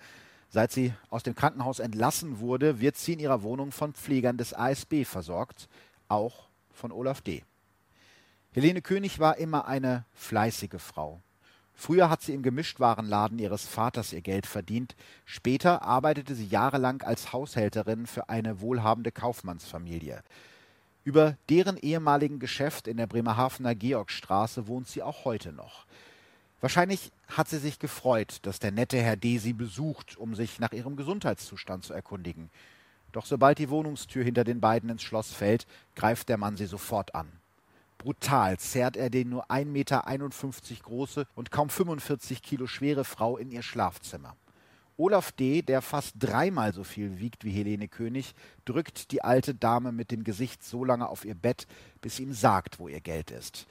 [0.49, 4.55] Seit sie aus dem Krankenhaus entlassen wurde, wird sie in ihrer Wohnung von Pflegern des
[4.55, 5.69] ASB versorgt,
[6.09, 7.43] auch von Olaf D.
[8.53, 11.21] Helene König war immer eine fleißige Frau.
[11.75, 17.35] Früher hat sie im Gemischtwarenladen ihres Vaters ihr Geld verdient, später arbeitete sie jahrelang als
[17.35, 20.23] Haushälterin für eine wohlhabende Kaufmannsfamilie.
[21.05, 25.85] Über deren ehemaligen Geschäft in der Bremerhavener Georgstraße wohnt sie auch heute noch.
[26.61, 29.39] Wahrscheinlich hat sie sich gefreut, dass der nette Herr D.
[29.39, 32.51] sie besucht, um sich nach ihrem Gesundheitszustand zu erkundigen.
[33.13, 37.15] Doch sobald die Wohnungstür hinter den beiden ins Schloss fällt, greift der Mann sie sofort
[37.15, 37.31] an.
[37.99, 40.05] Brutal zerrt er den nur 1,51 Meter
[40.83, 44.37] große und kaum 45 Kilo schwere Frau in ihr Schlafzimmer.
[44.99, 49.93] Olaf D., der fast dreimal so viel wiegt wie Helene König, drückt die alte Dame
[49.93, 51.67] mit dem Gesicht so lange auf ihr Bett,
[52.01, 53.67] bis sie ihm sagt, wo ihr Geld ist.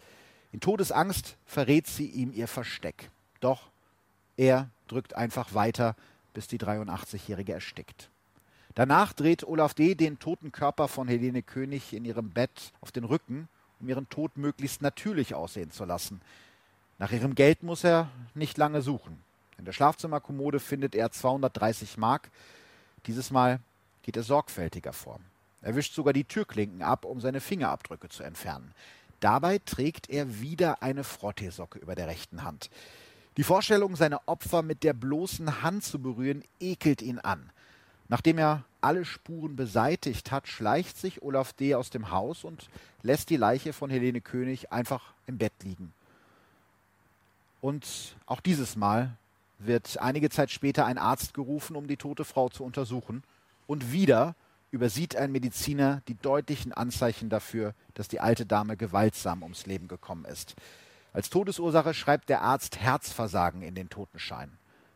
[0.55, 3.09] In Todesangst verrät sie ihm ihr Versteck.
[3.41, 3.67] Doch
[4.37, 5.97] er drückt einfach weiter,
[6.33, 8.09] bis die 83-Jährige erstickt.
[8.73, 9.95] Danach dreht Olaf D.
[9.95, 13.49] den toten Körper von Helene König in ihrem Bett auf den Rücken
[13.81, 16.21] um ihren Tod möglichst natürlich aussehen zu lassen.
[16.99, 19.21] Nach ihrem Geld muss er nicht lange suchen.
[19.57, 22.31] In der Schlafzimmerkommode findet er 230 Mark.
[23.07, 23.59] Dieses Mal
[24.03, 25.19] geht er sorgfältiger vor.
[25.61, 28.73] Er wischt sogar die Türklinken ab, um seine Fingerabdrücke zu entfernen.
[29.25, 32.69] Dabei trägt er wieder eine Frotteesocke über der rechten Hand.
[33.37, 37.49] Die Vorstellung, seine Opfer mit der bloßen Hand zu berühren, ekelt ihn an.
[38.07, 41.73] Nachdem er alle Spuren beseitigt hat, schleicht sich Olaf D.
[41.73, 42.69] aus dem Haus und
[43.01, 45.91] lässt die Leiche von Helene König einfach im Bett liegen.
[47.61, 49.17] Und auch dieses Mal
[49.57, 53.23] wird einige Zeit später ein Arzt gerufen, um die tote Frau zu untersuchen.
[53.65, 54.35] Und wieder
[54.75, 60.25] übersieht ein Mediziner die deutlichen Anzeichen dafür, dass die alte Dame gewaltsam ums Leben gekommen
[60.25, 60.55] ist.
[61.13, 64.51] Als Todesursache schreibt der Arzt Herzversagen in den Totenschein.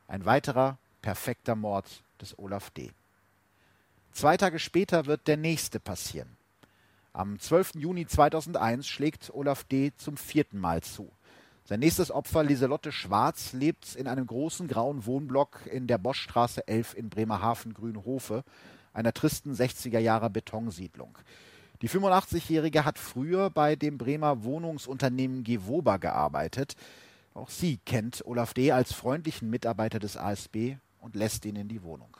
[0.09, 2.91] Ein weiterer perfekter Mord des Olaf D.
[4.11, 6.35] Zwei Tage später wird der nächste passieren.
[7.13, 7.75] Am 12.
[7.75, 9.93] Juni 2001 schlägt Olaf D.
[9.95, 11.09] zum vierten Mal zu.
[11.63, 16.95] Sein nächstes Opfer, Lieselotte Schwarz, lebt in einem großen grauen Wohnblock in der Boschstraße 11
[16.95, 18.43] in Bremerhaven-Grünhofe,
[18.93, 21.17] einer tristen 60er Jahre Betonsiedlung.
[21.81, 26.75] Die 85-Jährige hat früher bei dem Bremer Wohnungsunternehmen Gewoba gearbeitet.
[27.33, 28.71] Auch sie kennt Olaf D.
[28.71, 32.17] als freundlichen Mitarbeiter des ASB und lässt ihn in die Wohnung.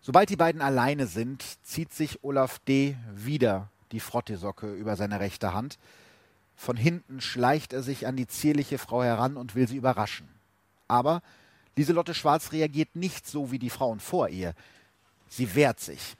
[0.00, 2.96] Sobald die beiden alleine sind, zieht sich Olaf D.
[3.14, 5.78] wieder die Frottesocke über seine rechte Hand.
[6.54, 10.28] Von hinten schleicht er sich an die zierliche Frau heran und will sie überraschen.
[10.88, 11.20] Aber
[11.76, 14.54] Lieselotte Schwarz reagiert nicht so wie die Frauen vor ihr.
[15.28, 16.16] Sie wehrt sich.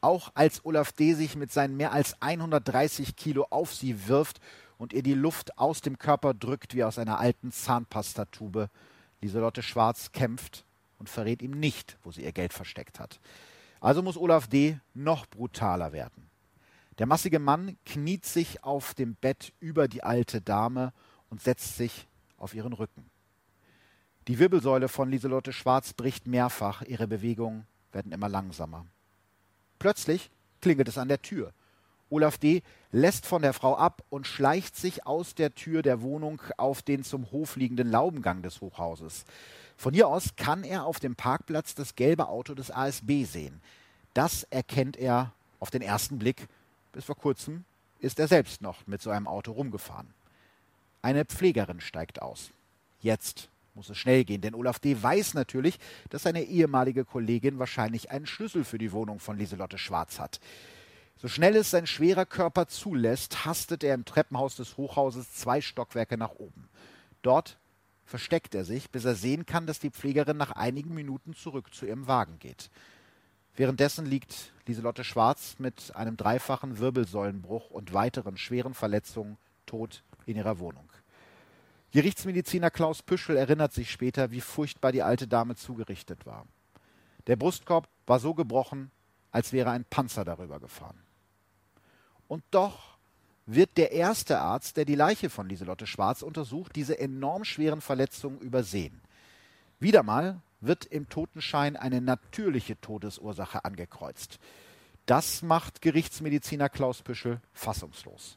[0.00, 1.14] Auch als Olaf D.
[1.14, 4.40] sich mit seinen mehr als 130 Kilo auf sie wirft
[4.76, 8.68] und ihr die Luft aus dem Körper drückt wie aus einer alten Zahnpastatube.
[9.20, 10.64] Lieselotte Schwarz kämpft
[10.98, 13.18] und verrät ihm nicht, wo sie ihr Geld versteckt hat.
[13.80, 14.78] Also muss Olaf D.
[14.92, 16.30] noch brutaler werden.
[16.98, 20.92] Der massige Mann kniet sich auf dem Bett über die alte Dame
[21.28, 23.10] und setzt sich auf ihren Rücken.
[24.28, 28.86] Die Wirbelsäule von Lieselotte Schwarz bricht mehrfach, ihre Bewegungen werden immer langsamer.
[29.78, 30.30] Plötzlich
[30.60, 31.52] klingelt es an der Tür.
[32.10, 32.62] Olaf D.
[32.92, 37.02] lässt von der Frau ab und schleicht sich aus der Tür der Wohnung auf den
[37.02, 39.24] zum Hof liegenden Laubengang des Hochhauses.
[39.76, 43.60] Von hier aus kann er auf dem Parkplatz das gelbe Auto des ASB sehen.
[44.12, 46.46] Das erkennt er auf den ersten Blick.
[46.92, 47.64] Bis vor kurzem
[47.98, 50.14] ist er selbst noch mit so einem Auto rumgefahren.
[51.02, 52.50] Eine Pflegerin steigt aus.
[53.00, 55.02] Jetzt muss es schnell gehen, denn Olaf D.
[55.02, 55.78] weiß natürlich,
[56.10, 60.40] dass seine ehemalige Kollegin wahrscheinlich einen Schlüssel für die Wohnung von Lieselotte Schwarz hat.
[61.16, 66.16] So schnell es sein schwerer Körper zulässt, hastet er im Treppenhaus des Hochhauses zwei Stockwerke
[66.16, 66.68] nach oben.
[67.22, 67.58] Dort
[68.04, 71.86] versteckt er sich, bis er sehen kann, dass die Pflegerin nach einigen Minuten zurück zu
[71.86, 72.70] ihrem Wagen geht.
[73.56, 80.58] Währenddessen liegt Lieselotte Schwarz mit einem dreifachen Wirbelsäulenbruch und weiteren schweren Verletzungen tot in ihrer
[80.58, 80.90] Wohnung.
[81.94, 86.44] Gerichtsmediziner Klaus Püschel erinnert sich später, wie furchtbar die alte Dame zugerichtet war.
[87.28, 88.90] Der Brustkorb war so gebrochen,
[89.30, 90.98] als wäre ein Panzer darüber gefahren.
[92.26, 92.98] Und doch
[93.46, 98.40] wird der erste Arzt, der die Leiche von Lieselotte Schwarz untersucht, diese enorm schweren Verletzungen
[98.40, 99.00] übersehen.
[99.78, 104.40] Wieder mal wird im Totenschein eine natürliche Todesursache angekreuzt.
[105.06, 108.36] Das macht Gerichtsmediziner Klaus Püschel fassungslos.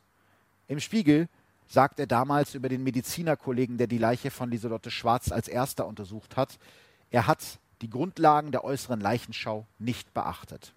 [0.68, 1.28] Im Spiegel
[1.68, 6.38] sagt er damals über den Medizinerkollegen, der die Leiche von Lieselotte Schwarz als erster untersucht
[6.38, 6.58] hat,
[7.12, 10.74] er hat die Grundlagen der äußeren Leichenschau nicht beachtet.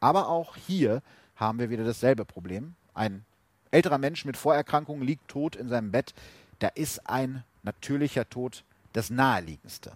[0.00, 1.02] Aber auch hier
[1.36, 2.74] haben wir wieder dasselbe Problem.
[2.94, 3.24] Ein
[3.70, 6.14] älterer Mensch mit Vorerkrankungen liegt tot in seinem Bett,
[6.58, 9.92] da ist ein natürlicher Tod das naheliegendste.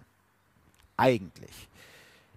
[0.97, 1.67] Eigentlich.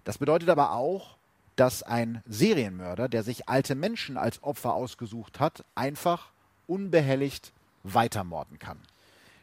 [0.03, 1.15] Das bedeutet aber auch,
[1.55, 6.29] dass ein Serienmörder, der sich alte Menschen als Opfer ausgesucht hat, einfach
[6.67, 7.51] unbehelligt
[7.83, 8.79] weitermorden kann.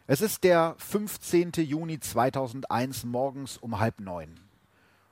[0.07, 1.53] Es ist der 15.
[1.57, 4.41] Juni 2001 morgens um halb neun.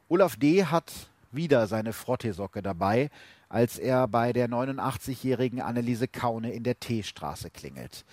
[0.09, 0.65] Olaf D.
[0.65, 0.93] hat
[1.33, 3.11] wieder seine Frottesocke dabei,
[3.49, 8.05] als er bei der 89-jährigen Anneliese Kaune in der Teestraße klingelt.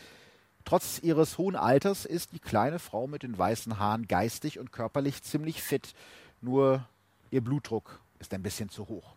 [0.65, 5.21] Trotz ihres hohen Alters ist die kleine Frau mit den weißen Haaren geistig und körperlich
[5.23, 5.93] ziemlich fit,
[6.41, 6.88] nur
[7.32, 9.15] ihr Blutdruck ist ein bisschen zu hoch.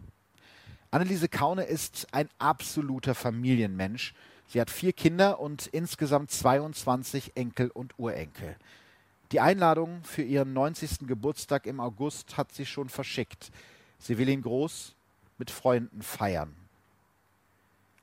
[0.90, 4.14] Anneliese Kaune ist ein absoluter Familienmensch.
[4.48, 8.56] Sie hat vier Kinder und insgesamt 22 Enkel und Urenkel.
[9.32, 11.08] Die Einladung für ihren 90.
[11.08, 13.50] Geburtstag im August hat sie schon verschickt.
[13.98, 14.94] Sie will ihn groß
[15.38, 16.54] mit Freunden feiern.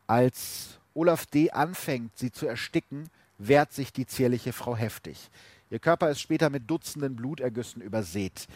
[0.05, 1.51] Als Olaf D.
[1.51, 5.29] anfängt, sie zu ersticken, wehrt sich die zierliche Frau heftig.
[5.69, 8.47] Ihr Körper ist später mit Dutzenden Blutergüssen übersät.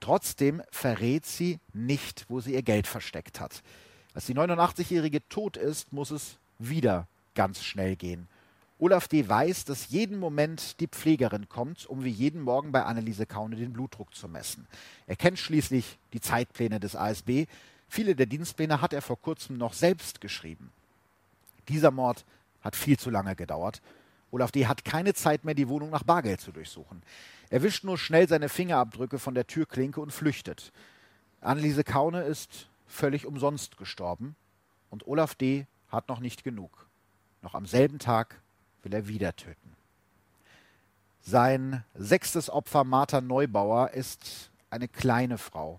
[0.00, 3.62] Trotzdem verrät sie nicht, wo sie ihr Geld versteckt hat.
[4.14, 8.28] Als die 89-Jährige tot ist, muss es wieder ganz schnell gehen.
[8.78, 9.28] Olaf D.
[9.28, 13.72] weiß, dass jeden Moment die Pflegerin kommt, um wie jeden Morgen bei Anneliese Kaune den
[13.72, 14.66] Blutdruck zu messen.
[15.06, 17.46] Er kennt schließlich die Zeitpläne des ASB.
[17.88, 20.72] Viele der Dienstpläne hat er vor kurzem noch selbst geschrieben.
[21.68, 22.24] Dieser Mord
[22.62, 23.80] hat viel zu lange gedauert.
[24.32, 24.66] Olaf D.
[24.66, 27.02] hat keine Zeit mehr, die Wohnung nach Bargeld zu durchsuchen.
[27.50, 30.72] Er wischt nur schnell seine Fingerabdrücke von der Türklinke und flüchtet.
[31.40, 34.34] Anneliese Kaune ist völlig umsonst gestorben
[34.90, 35.66] und Olaf D.
[35.88, 36.83] hat noch nicht genug.
[37.44, 38.40] Noch am selben Tag
[38.82, 39.76] will er wieder töten.
[41.20, 45.78] Sein sechstes Opfer, Martha Neubauer, ist eine kleine Frau.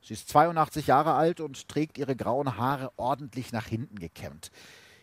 [0.00, 4.50] Sie ist 82 Jahre alt und trägt ihre grauen Haare ordentlich nach hinten gekämmt.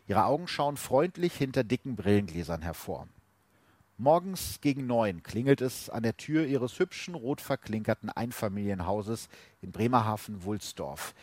[0.07, 3.07] Ihre Augen schauen freundlich hinter dicken Brillengläsern hervor.
[3.99, 9.29] Morgens gegen neun klingelt es an der Tür ihres hübschen, rot verklinkerten Einfamilienhauses
[9.61, 11.13] in Bremerhaven-Wulsdorf.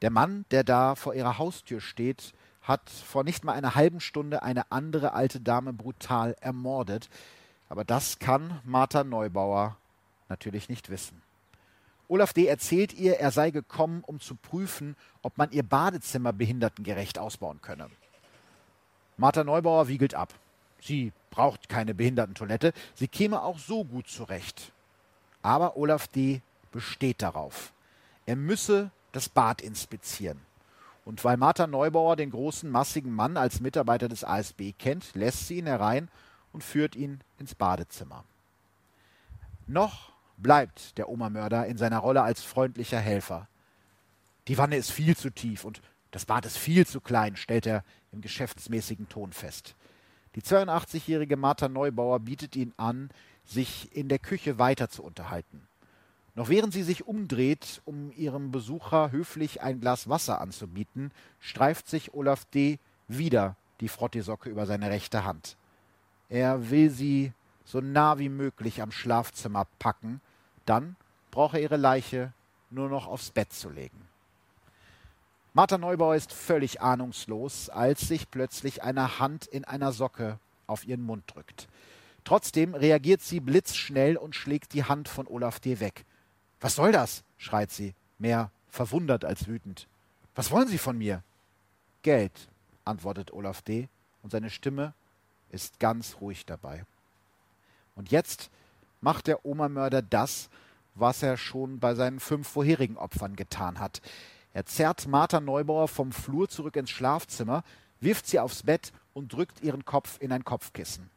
[0.00, 2.32] Der Mann, der da vor ihrer Haustür steht,
[2.66, 7.08] hat vor nicht mal einer halben Stunde eine andere alte Dame brutal ermordet.
[7.68, 9.76] Aber das kann Martha Neubauer
[10.28, 11.22] natürlich nicht wissen.
[12.08, 12.46] Olaf D.
[12.46, 17.88] erzählt ihr, er sei gekommen, um zu prüfen, ob man ihr Badezimmer behindertengerecht ausbauen könne.
[19.16, 20.34] Martha Neubauer wiegelt ab.
[20.80, 24.72] Sie braucht keine Behindertentoilette, sie käme auch so gut zurecht.
[25.42, 26.42] Aber Olaf D.
[26.70, 27.72] besteht darauf.
[28.24, 30.40] Er müsse das Bad inspizieren.
[31.06, 35.58] Und weil Martha Neubauer den großen, massigen Mann als Mitarbeiter des ASB kennt, lässt sie
[35.58, 36.08] ihn herein
[36.52, 38.24] und führt ihn ins Badezimmer.
[39.68, 43.46] Noch bleibt der Oma-Mörder in seiner Rolle als freundlicher Helfer.
[44.48, 47.84] Die Wanne ist viel zu tief und das Bad ist viel zu klein, stellt er
[48.10, 49.76] im geschäftsmäßigen Ton fest.
[50.34, 53.10] Die 82-jährige Martha Neubauer bietet ihn an,
[53.44, 55.68] sich in der Küche weiter zu unterhalten.
[56.36, 62.12] Noch während sie sich umdreht, um ihrem Besucher höflich ein Glas Wasser anzubieten, streift sich
[62.12, 62.78] Olaf D.
[63.08, 65.56] wieder die Frottesocke über seine rechte Hand.
[66.28, 67.32] Er will sie
[67.64, 70.20] so nah wie möglich am Schlafzimmer packen,
[70.66, 70.96] dann
[71.30, 72.34] braucht er ihre Leiche
[72.70, 74.06] nur noch aufs Bett zu legen.
[75.54, 81.02] Martha Neubauer ist völlig ahnungslos, als sich plötzlich eine Hand in einer Socke auf ihren
[81.02, 81.66] Mund drückt.
[82.24, 85.80] Trotzdem reagiert sie blitzschnell und schlägt die Hand von Olaf D.
[85.80, 86.04] weg.
[86.60, 87.22] Was soll das?
[87.38, 89.86] schreit sie, mehr verwundert als wütend.
[90.34, 91.22] Was wollen Sie von mir?
[92.02, 92.48] Geld,
[92.84, 93.88] antwortet Olaf D.
[94.22, 94.94] und seine Stimme
[95.50, 96.84] ist ganz ruhig dabei.
[97.94, 98.50] Und jetzt
[99.00, 100.48] macht der Oma-Mörder das,
[100.94, 104.00] was er schon bei seinen fünf vorherigen Opfern getan hat.
[104.52, 107.62] Er zerrt Martha Neubauer vom Flur zurück ins Schlafzimmer,
[108.00, 111.10] wirft sie aufs Bett und drückt ihren Kopf in ein Kopfkissen.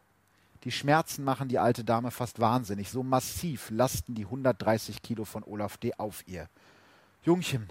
[0.66, 2.90] Die Schmerzen machen die alte Dame fast wahnsinnig.
[2.90, 5.94] So massiv lasten die 130 Kilo von Olaf D.
[5.98, 6.50] auf ihr.
[7.24, 7.70] Jungchen,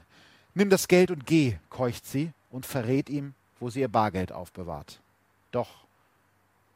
[0.54, 5.00] nimm das Geld und geh, keucht sie und verrät ihm, wo sie ihr Bargeld aufbewahrt.
[5.52, 5.84] Doch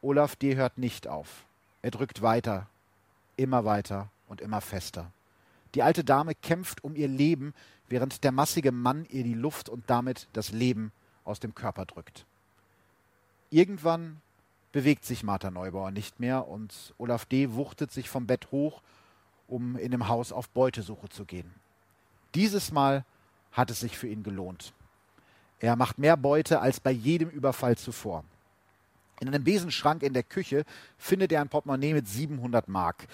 [0.01, 0.55] Olaf D.
[0.55, 1.45] hört nicht auf.
[1.81, 2.67] Er drückt weiter,
[3.37, 5.11] immer weiter und immer fester.
[5.75, 7.53] Die alte Dame kämpft um ihr Leben,
[7.89, 10.91] während der massige Mann ihr die Luft und damit das Leben
[11.25, 12.25] aus dem Körper drückt.
[13.49, 14.21] Irgendwann
[14.73, 17.53] bewegt sich Martha Neubauer nicht mehr und Olaf D.
[17.53, 18.81] wuchtet sich vom Bett hoch,
[19.47, 21.53] um in dem Haus auf Beutesuche zu gehen.
[22.35, 23.05] Dieses Mal
[23.51, 24.73] hat es sich für ihn gelohnt.
[25.59, 28.25] Er macht mehr Beute als bei jedem Überfall zuvor.
[29.19, 30.65] In einem Besenschrank in der Küche
[30.97, 33.07] findet er ein Portemonnaie mit 700 Mark.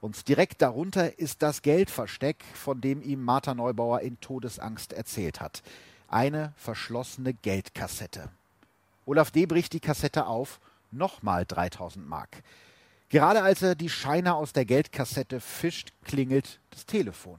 [0.00, 5.62] Und direkt darunter ist das Geldversteck, von dem ihm Martha Neubauer in Todesangst erzählt hat.
[6.08, 8.30] Eine verschlossene Geldkassette.
[9.04, 9.44] Olaf D.
[9.46, 10.58] bricht die Kassette auf
[10.92, 12.42] nochmal 3000 Mark.
[13.08, 17.38] Gerade als er die Scheine aus der Geldkassette fischt, klingelt das Telefon.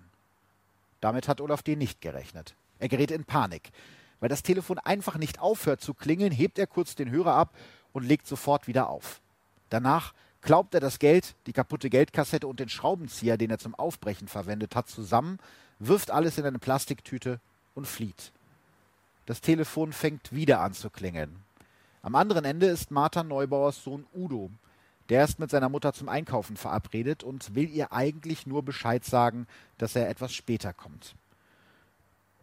[1.01, 1.76] Damit hat Olaf D.
[1.76, 2.56] nicht gerechnet.
[2.80, 3.72] Er gerät in Panik.
[4.20, 7.56] Weil das Telefon einfach nicht aufhört zu klingeln, hebt er kurz den Hörer ab
[7.91, 9.20] und legt sofort wieder auf.
[9.70, 14.28] Danach klaubt er das Geld, die kaputte Geldkassette und den Schraubenzieher, den er zum Aufbrechen
[14.28, 15.39] verwendet hat, zusammen,
[15.80, 17.39] wirft alles in eine Plastiktüte
[17.74, 18.32] und flieht.
[19.26, 21.43] Das Telefon fängt wieder an zu klingeln.
[22.06, 24.51] Am anderen Ende ist Martha Neubauers Sohn Udo.
[25.08, 29.47] Der ist mit seiner Mutter zum Einkaufen verabredet und will ihr eigentlich nur Bescheid sagen,
[29.78, 31.16] dass er etwas später kommt.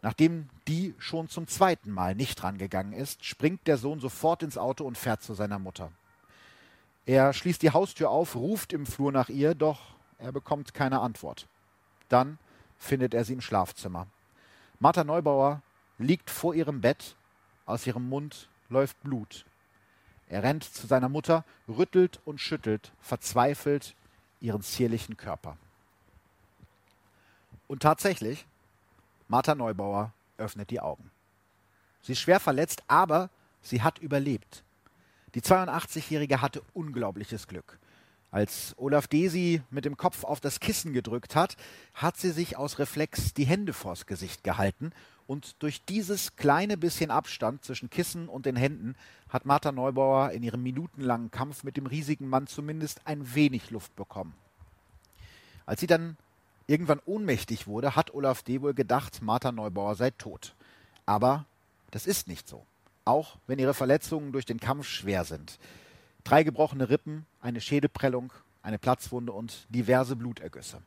[0.01, 4.87] Nachdem die schon zum zweiten Mal nicht rangegangen ist, springt der Sohn sofort ins Auto
[4.87, 5.93] und fährt zu seiner Mutter.
[7.05, 9.81] Er schließt die Haustür auf, ruft im Flur nach ihr, doch
[10.17, 11.47] er bekommt keine Antwort.
[12.09, 12.39] Dann
[12.79, 14.07] findet er sie im Schlafzimmer.
[14.79, 15.61] Martha Neubauer
[15.99, 17.15] liegt vor ihrem Bett,
[17.67, 19.45] aus ihrem Mund läuft Blut.
[20.29, 23.95] Er rennt zu seiner Mutter, rüttelt und schüttelt, verzweifelt
[24.41, 25.57] ihren zierlichen Körper.
[27.67, 28.47] Und tatsächlich,
[29.29, 31.11] Martha Neubauer öffnet die Augen.
[32.03, 33.29] Sie ist schwer verletzt, aber
[33.61, 34.65] sie hat überlebt.
[35.35, 37.79] Die 82-Jährige hatte unglaubliches Glück.
[38.33, 41.57] Als Olaf Desi mit dem Kopf auf das Kissen gedrückt hat,
[41.95, 44.93] hat sie sich aus Reflex die Hände vors Gesicht gehalten
[45.31, 48.97] und durch dieses kleine bisschen Abstand zwischen Kissen und den Händen
[49.29, 53.95] hat Martha Neubauer in ihrem minutenlangen Kampf mit dem riesigen Mann zumindest ein wenig Luft
[53.95, 54.35] bekommen.
[55.67, 56.17] Als sie dann
[56.67, 58.59] irgendwann ohnmächtig wurde, hat Olaf D.
[58.75, 60.57] gedacht, Martha Neubauer sei tot.
[61.07, 61.45] Aber
[61.93, 62.67] das ist nicht so.
[63.05, 65.61] Auch wenn ihre Verletzungen durch den Kampf schwer sind.
[66.25, 70.83] Drei gebrochene Rippen, eine Schädelprellung, eine Platzwunde und diverse Blutergüsse.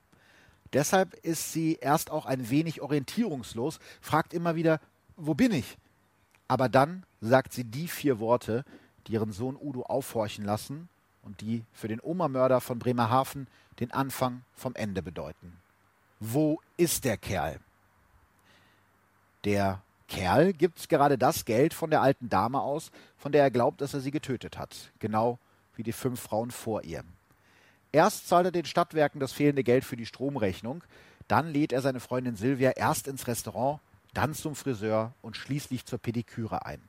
[0.73, 4.79] Deshalb ist sie erst auch ein wenig orientierungslos, fragt immer wieder,
[5.15, 5.77] wo bin ich?
[6.47, 8.65] Aber dann sagt sie die vier Worte,
[9.07, 10.89] die ihren Sohn Udo aufhorchen lassen
[11.21, 13.47] und die für den Oma-Mörder von Bremerhaven
[13.79, 15.57] den Anfang vom Ende bedeuten.
[16.19, 17.59] Wo ist der Kerl?
[19.43, 23.81] Der Kerl gibt gerade das Geld von der alten Dame aus, von der er glaubt,
[23.81, 25.39] dass er sie getötet hat, genau
[25.75, 27.03] wie die fünf Frauen vor ihr.
[27.93, 30.83] Erst zahlt er den Stadtwerken das fehlende Geld für die Stromrechnung,
[31.27, 33.79] dann lädt er seine Freundin Silvia erst ins Restaurant,
[34.13, 36.81] dann zum Friseur und schließlich zur Pediküre ein.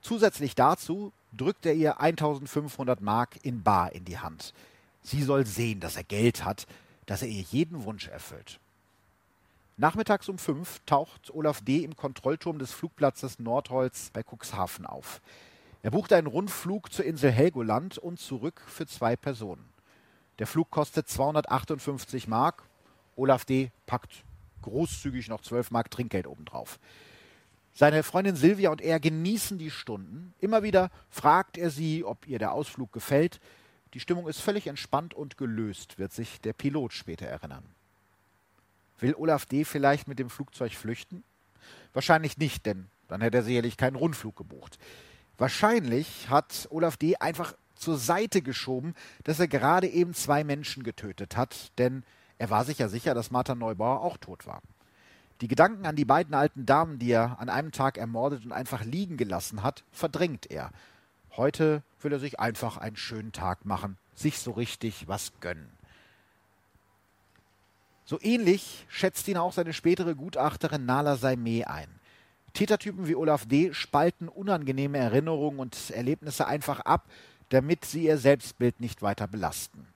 [0.00, 4.54] Zusätzlich dazu drückt er ihr 1500 Mark in Bar in die Hand.
[5.02, 6.66] Sie soll sehen, dass er Geld hat,
[7.06, 8.60] dass er ihr jeden Wunsch erfüllt.
[9.76, 11.78] Nachmittags um fünf taucht Olaf D.
[11.78, 15.20] im Kontrollturm des Flugplatzes Nordholz bei Cuxhaven auf.
[15.82, 19.64] Er bucht einen Rundflug zur Insel Helgoland und zurück für zwei Personen.
[20.40, 22.62] Der Flug kostet 258 Mark.
[23.14, 23.70] Olaf D.
[23.84, 24.24] packt
[24.62, 26.80] großzügig noch 12 Mark Trinkgeld obendrauf.
[27.74, 30.32] Seine Freundin Silvia und er genießen die Stunden.
[30.40, 33.38] Immer wieder fragt er sie, ob ihr der Ausflug gefällt.
[33.92, 37.64] Die Stimmung ist völlig entspannt und gelöst, wird sich der Pilot später erinnern.
[38.98, 39.66] Will Olaf D.
[39.66, 41.22] vielleicht mit dem Flugzeug flüchten?
[41.92, 44.78] Wahrscheinlich nicht, denn dann hätte er sicherlich keinen Rundflug gebucht.
[45.36, 47.16] Wahrscheinlich hat Olaf D.
[47.16, 52.04] einfach zur Seite geschoben, dass er gerade eben zwei Menschen getötet hat, denn
[52.38, 54.62] er war sich ja sicher, dass Martha Neubauer auch tot war.
[55.40, 58.84] Die Gedanken an die beiden alten Damen, die er an einem Tag ermordet und einfach
[58.84, 60.70] liegen gelassen hat, verdrängt er.
[61.36, 65.70] Heute will er sich einfach einen schönen Tag machen, sich so richtig was gönnen.
[68.04, 71.88] So ähnlich schätzt ihn auch seine spätere Gutachterin Nala Saimeh ein.
[72.52, 73.72] Tätertypen wie Olaf D.
[73.72, 77.06] spalten unangenehme Erinnerungen und Erlebnisse einfach ab,
[77.50, 79.86] damit sie ihr Selbstbild nicht weiter belasten.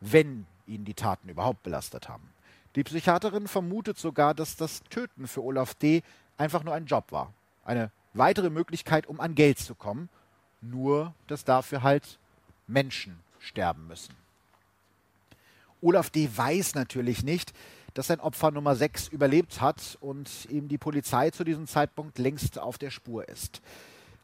[0.00, 2.30] Wenn ihn die Taten überhaupt belastet haben.
[2.76, 6.02] Die Psychiaterin vermutet sogar, dass das Töten für Olaf D.
[6.38, 7.32] einfach nur ein Job war.
[7.64, 10.08] Eine weitere Möglichkeit, um an Geld zu kommen
[10.62, 12.18] nur dass dafür halt
[12.66, 14.14] Menschen sterben müssen.
[15.80, 16.30] Olaf D.
[16.34, 17.52] weiß natürlich nicht,
[17.94, 22.58] dass sein Opfer Nummer 6 überlebt hat und ihm die Polizei zu diesem Zeitpunkt längst
[22.58, 23.60] auf der Spur ist.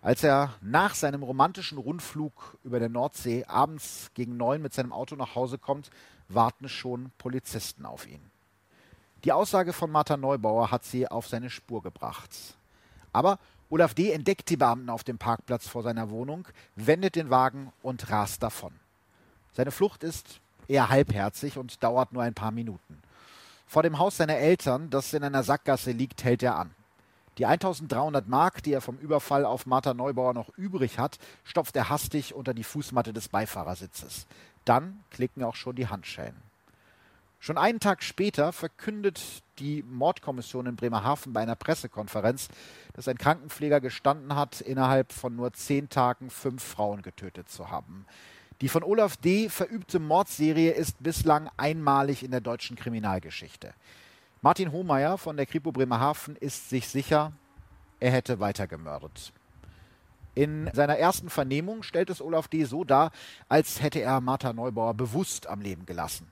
[0.00, 5.16] Als er nach seinem romantischen Rundflug über der Nordsee abends gegen neun mit seinem Auto
[5.16, 5.90] nach Hause kommt,
[6.28, 8.20] warten schon Polizisten auf ihn.
[9.24, 12.30] Die Aussage von Martha Neubauer hat sie auf seine Spur gebracht.
[13.12, 13.40] Aber
[13.70, 14.12] Olaf D.
[14.12, 16.46] entdeckt die Beamten auf dem Parkplatz vor seiner Wohnung,
[16.76, 18.72] wendet den Wagen und rast davon.
[19.52, 23.02] Seine Flucht ist eher halbherzig und dauert nur ein paar Minuten.
[23.66, 26.70] Vor dem Haus seiner Eltern, das in einer Sackgasse liegt, hält er an.
[27.38, 31.88] Die 1300 Mark, die er vom Überfall auf Martha Neubauer noch übrig hat, stopft er
[31.88, 34.26] hastig unter die Fußmatte des Beifahrersitzes.
[34.64, 36.36] Dann klicken auch schon die Handschellen.
[37.40, 39.22] Schon einen Tag später verkündet
[39.60, 42.48] die Mordkommission in Bremerhaven bei einer Pressekonferenz,
[42.94, 48.06] dass ein Krankenpfleger gestanden hat, innerhalb von nur zehn Tagen fünf Frauen getötet zu haben.
[48.60, 49.48] Die von Olaf D.
[49.48, 53.72] verübte Mordserie ist bislang einmalig in der deutschen Kriminalgeschichte.
[54.40, 57.32] Martin Hohmeier von der Kripo Bremerhaven ist sich sicher,
[57.98, 59.32] er hätte weiter gemördet.
[60.36, 62.62] In seiner ersten Vernehmung stellt es Olaf D.
[62.62, 63.10] so dar,
[63.48, 66.30] als hätte er Martha Neubauer bewusst am Leben gelassen.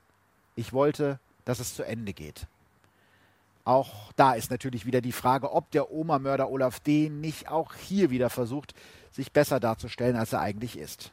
[0.55, 2.47] Ich wollte, dass es zu Ende geht.
[3.65, 7.09] Auch da ist natürlich wieder die Frage, ob der Oma-Mörder Olaf D.
[7.09, 8.73] nicht auch hier wieder versucht,
[9.11, 11.11] sich besser darzustellen, als er eigentlich ist.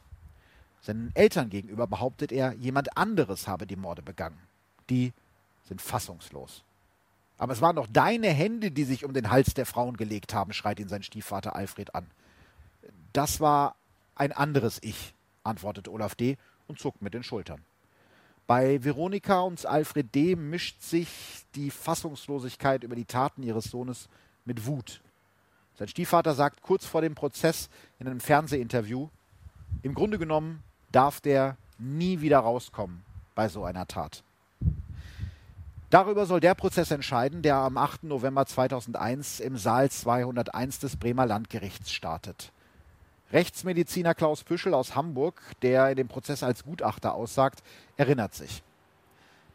[0.79, 4.39] Seinen Eltern gegenüber behauptet er, jemand anderes habe die Morde begangen.
[4.89, 5.11] Die
[5.63, 6.63] sind fassungslos.
[7.37, 10.53] Aber es waren doch deine Hände, die sich um den Hals der Frauen gelegt haben,
[10.53, 12.07] schreit ihn sein Stiefvater Alfred an.
[13.13, 13.75] Das war
[14.15, 15.13] ein anderes Ich,
[15.43, 16.37] antwortet Olaf D.
[16.67, 17.61] und zuckt mit den Schultern.
[18.47, 20.35] Bei Veronika und Alfred D.
[20.35, 21.09] mischt sich
[21.55, 24.07] die Fassungslosigkeit über die Taten ihres Sohnes
[24.45, 25.01] mit Wut.
[25.77, 27.69] Sein Stiefvater sagt kurz vor dem Prozess
[27.99, 29.09] in einem Fernsehinterview,
[29.81, 34.23] im Grunde genommen darf der nie wieder rauskommen bei so einer Tat.
[35.95, 38.03] Darüber soll der Prozess entscheiden, der am 8.
[38.03, 42.51] November 2001 im Saal 201 des Bremer Landgerichts startet.
[43.31, 47.63] Rechtsmediziner Klaus Püschel aus Hamburg, der in dem Prozess als Gutachter aussagt,
[47.95, 48.61] erinnert sich.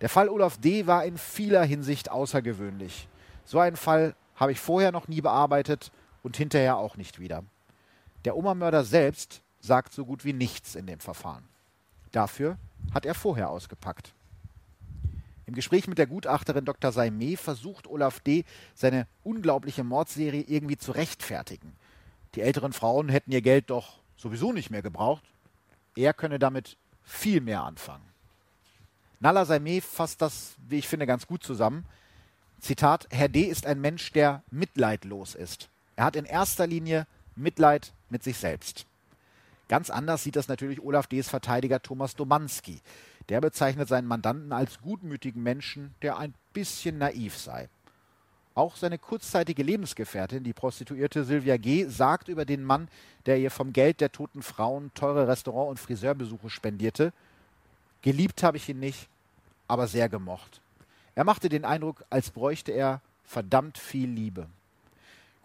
[0.01, 0.87] Der Fall Olaf D.
[0.87, 3.07] war in vieler Hinsicht außergewöhnlich.
[3.45, 7.45] So einen Fall habe ich vorher noch nie bearbeitet und hinterher auch nicht wieder.
[8.25, 11.45] Der Oma-Mörder selbst sagt so gut wie nichts in dem Verfahren.
[12.13, 12.57] Dafür
[12.95, 14.15] hat er vorher ausgepackt.
[15.51, 16.93] Im Gespräch mit der Gutachterin Dr.
[16.93, 18.45] Saimé versucht Olaf D.
[18.77, 21.73] seine unglaubliche Mordserie irgendwie zu rechtfertigen.
[22.37, 25.25] Die älteren Frauen hätten ihr Geld doch sowieso nicht mehr gebraucht.
[25.97, 28.05] Er könne damit viel mehr anfangen.
[29.19, 31.85] Nala Saimé fasst das, wie ich finde, ganz gut zusammen.
[32.61, 33.43] Zitat: Herr D.
[33.43, 35.69] ist ein Mensch, der mitleidlos ist.
[35.97, 38.87] Er hat in erster Linie Mitleid mit sich selbst.
[39.67, 42.81] Ganz anders sieht das natürlich Olaf D.s Verteidiger Thomas Domanski.
[43.31, 47.69] Der bezeichnet seinen Mandanten als gutmütigen Menschen, der ein bisschen naiv sei.
[48.55, 52.89] Auch seine kurzzeitige Lebensgefährtin, die Prostituierte Sylvia G., sagt über den Mann,
[53.27, 57.13] der ihr vom Geld der toten Frauen teure Restaurant- und Friseurbesuche spendierte,
[58.03, 59.09] geliebt habe ich ihn nicht,
[59.69, 60.61] aber sehr gemocht.
[61.15, 64.49] Er machte den Eindruck, als bräuchte er verdammt viel Liebe.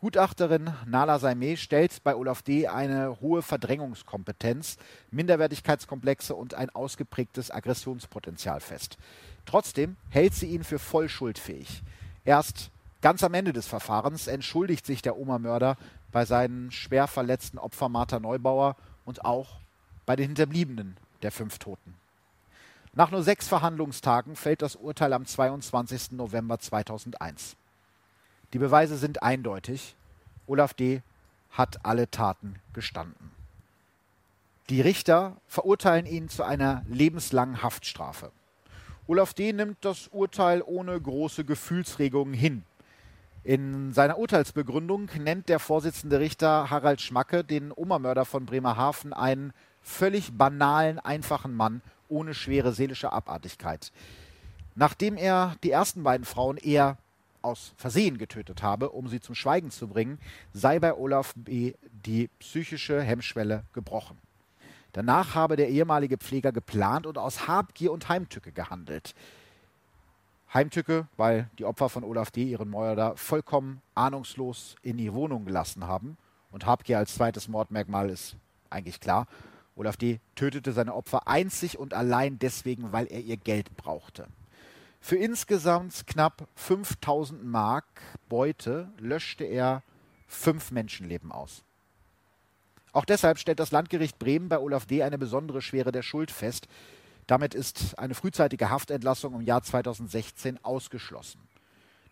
[0.06, 2.68] Gutachterin Nala Saimé stellt bei Olaf D.
[2.68, 4.78] eine hohe Verdrängungskompetenz,
[5.10, 9.00] Minderwertigkeitskomplexe und ein ausgeprägtes Aggressionspotenzial fest.
[9.48, 11.82] Trotzdem hält sie ihn für voll schuldfähig.
[12.24, 12.70] Erst
[13.02, 15.76] Ganz am Ende des Verfahrens entschuldigt sich der Oma-Mörder
[16.12, 18.76] bei seinen schwer verletzten Opfer Martha Neubauer
[19.06, 19.58] und auch
[20.06, 21.96] bei den Hinterbliebenen der fünf Toten.
[22.94, 26.12] Nach nur sechs Verhandlungstagen fällt das Urteil am 22.
[26.12, 27.58] November 2001.
[28.54, 29.96] Die Beweise sind eindeutig.
[30.48, 31.02] Olaf D.
[31.52, 33.32] hat alle Taten gestanden.
[34.70, 38.32] Die Richter verurteilen ihn zu einer lebenslangen Haftstrafe.
[39.08, 39.54] Olaf D.
[39.54, 42.64] nimmt das Urteil ohne große Gefühlsregungen hin.
[43.44, 50.36] In seiner Urteilsbegründung nennt der Vorsitzende Richter Harald Schmacke den Oma-Mörder von Bremerhaven einen völlig
[50.36, 53.92] banalen, einfachen Mann ohne schwere seelische Abartigkeit.
[54.74, 56.98] Nachdem er die ersten beiden Frauen eher
[57.46, 60.20] aus Versehen getötet habe, um sie zum Schweigen zu bringen,
[60.54, 61.74] sei bei Olaf B.
[62.06, 64.18] die psychische Hemmschwelle gebrochen.
[64.92, 69.14] Danach habe der ehemalige Pfleger geplant und aus Habgier und Heimtücke gehandelt.
[70.54, 72.44] Heimtücke, weil die Opfer von Olaf D.
[72.44, 76.18] ihren Mörder vollkommen ahnungslos in die Wohnung gelassen haben.
[76.52, 78.38] Und Habgier als zweites Mordmerkmal ist
[78.70, 79.28] eigentlich klar.
[79.76, 80.22] Olaf D.
[80.36, 84.28] tötete seine Opfer einzig und allein deswegen, weil er ihr Geld brauchte.
[85.06, 87.86] Für insgesamt knapp 5000 Mark
[88.28, 89.84] Beute löschte er
[90.26, 91.64] fünf Menschenleben aus.
[92.92, 95.04] Auch deshalb stellt das Landgericht Bremen bei Olaf D.
[95.04, 96.68] eine besondere Schwere der Schuld fest,
[97.28, 101.40] damit ist eine frühzeitige Haftentlassung im Jahr 2016 ausgeschlossen.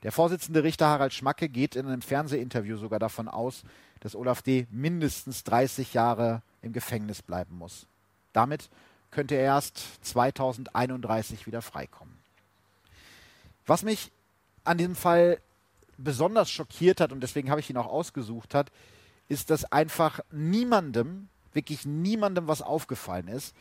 [0.04, 3.64] Der Vorsitzende Richter Harald Schmacke geht in einem Fernsehinterview sogar davon aus,
[4.02, 4.68] dass Olaf D.
[4.70, 7.88] mindestens 30 Jahre im Gefängnis bleiben muss.
[8.34, 8.70] Damit
[9.10, 12.23] könnte er erst 2031 wieder freikommen.
[13.66, 14.12] Was mich
[14.64, 15.40] an diesem Fall
[15.98, 18.72] besonders schockiert hat und deswegen habe ich ihn auch ausgesucht hat,
[19.28, 23.56] ist, dass einfach niemandem, wirklich niemandem was aufgefallen ist.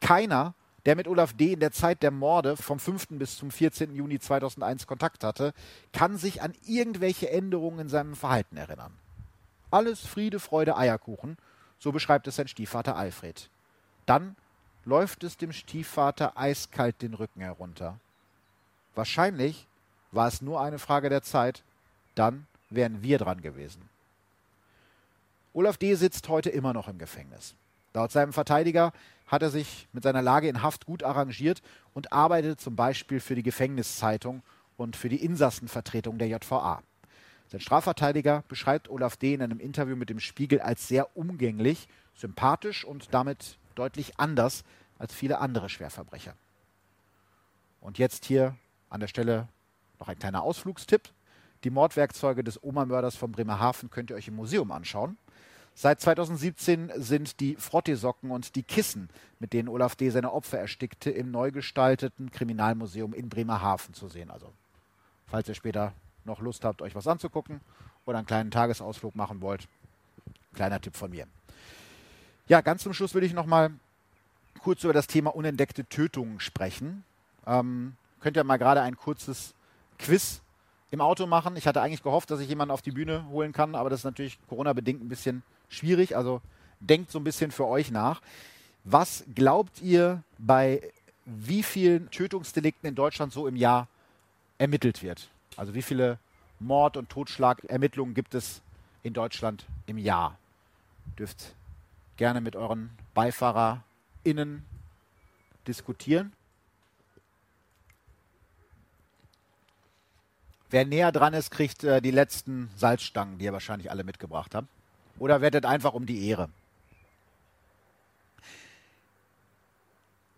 [0.00, 1.52] Keiner der mit Olaf D.
[1.52, 3.08] in der Zeit der Morde vom 5.
[3.10, 3.94] bis zum 14.
[3.94, 5.54] Juni 2001 Kontakt hatte,
[5.92, 8.92] kann sich an irgendwelche Änderungen in seinem Verhalten erinnern.
[9.70, 11.36] Alles Friede, Freude, Eierkuchen,
[11.78, 13.48] so beschreibt es sein Stiefvater Alfred.
[14.06, 14.36] Dann
[14.84, 17.98] läuft es dem Stiefvater eiskalt den Rücken herunter.
[18.94, 19.66] Wahrscheinlich
[20.10, 21.62] war es nur eine Frage der Zeit,
[22.14, 23.88] dann wären wir dran gewesen.
[25.54, 25.94] Olaf D.
[25.94, 27.54] sitzt heute immer noch im Gefängnis.
[27.94, 28.92] Laut seinem Verteidiger
[29.26, 31.62] hat er sich mit seiner Lage in Haft gut arrangiert
[31.94, 34.42] und arbeitet zum Beispiel für die Gefängniszeitung
[34.76, 36.82] und für die Insassenvertretung der JVA.
[37.48, 39.34] Sein Strafverteidiger beschreibt Olaf D.
[39.34, 44.64] in einem Interview mit dem Spiegel als sehr umgänglich, sympathisch und damit deutlich anders
[44.98, 46.34] als viele andere Schwerverbrecher.
[47.80, 48.54] Und jetzt hier
[48.92, 49.48] an der Stelle
[49.98, 51.08] noch ein kleiner Ausflugstipp.
[51.64, 55.16] Die Mordwerkzeuge des Oma-Mörders von Bremerhaven könnt ihr euch im Museum anschauen.
[55.74, 60.10] Seit 2017 sind die Frottesocken und die Kissen, mit denen Olaf D.
[60.10, 64.30] seine Opfer erstickte, im neu gestalteten Kriminalmuseum in Bremerhaven zu sehen.
[64.30, 64.52] Also,
[65.26, 67.60] falls ihr später noch Lust habt, euch was anzugucken
[68.04, 69.66] oder einen kleinen Tagesausflug machen wollt,
[70.52, 71.26] kleiner Tipp von mir.
[72.48, 73.70] Ja, ganz zum Schluss will ich noch mal
[74.62, 77.04] kurz über das Thema unentdeckte Tötungen sprechen.
[77.46, 79.54] Ähm, könnt ihr mal gerade ein kurzes
[79.98, 80.40] Quiz
[80.90, 81.56] im Auto machen.
[81.56, 84.04] Ich hatte eigentlich gehofft, dass ich jemanden auf die Bühne holen kann, aber das ist
[84.04, 86.16] natürlich Corona-bedingt ein bisschen schwierig.
[86.16, 86.40] Also
[86.80, 88.20] denkt so ein bisschen für euch nach.
[88.84, 90.82] Was glaubt ihr, bei
[91.24, 93.88] wie vielen Tötungsdelikten in Deutschland so im Jahr
[94.58, 95.30] ermittelt wird?
[95.56, 96.18] Also wie viele
[96.58, 98.60] Mord- und Totschlagermittlungen gibt es
[99.02, 100.36] in Deutschland im Jahr?
[101.18, 101.54] Dürft
[102.16, 104.64] gerne mit euren BeifahrerInnen
[105.66, 106.32] diskutieren.
[110.72, 114.68] Wer näher dran ist, kriegt äh, die letzten Salzstangen, die ihr wahrscheinlich alle mitgebracht habt.
[115.18, 116.48] Oder wettet einfach um die Ehre.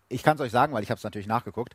[0.09, 1.73] Ich kann es euch sagen, weil ich habe es natürlich nachgeguckt.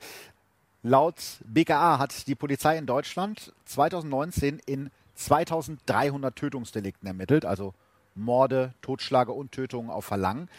[0.82, 7.72] Laut BKA hat die Polizei in Deutschland 2019 in 2300 Tötungsdelikten ermittelt, also
[8.14, 10.50] Morde, Totschläge und Tötungen auf Verlangen.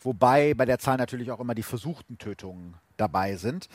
[0.00, 3.68] Wobei bei der Zahl natürlich auch immer die versuchten Tötungen dabei sind.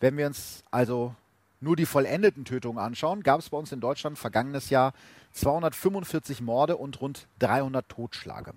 [0.00, 1.14] Wenn wir uns also
[1.60, 4.92] nur die vollendeten Tötungen anschauen, gab es bei uns in Deutschland vergangenes Jahr
[5.32, 8.52] 245 Morde und rund 300 Totschläge.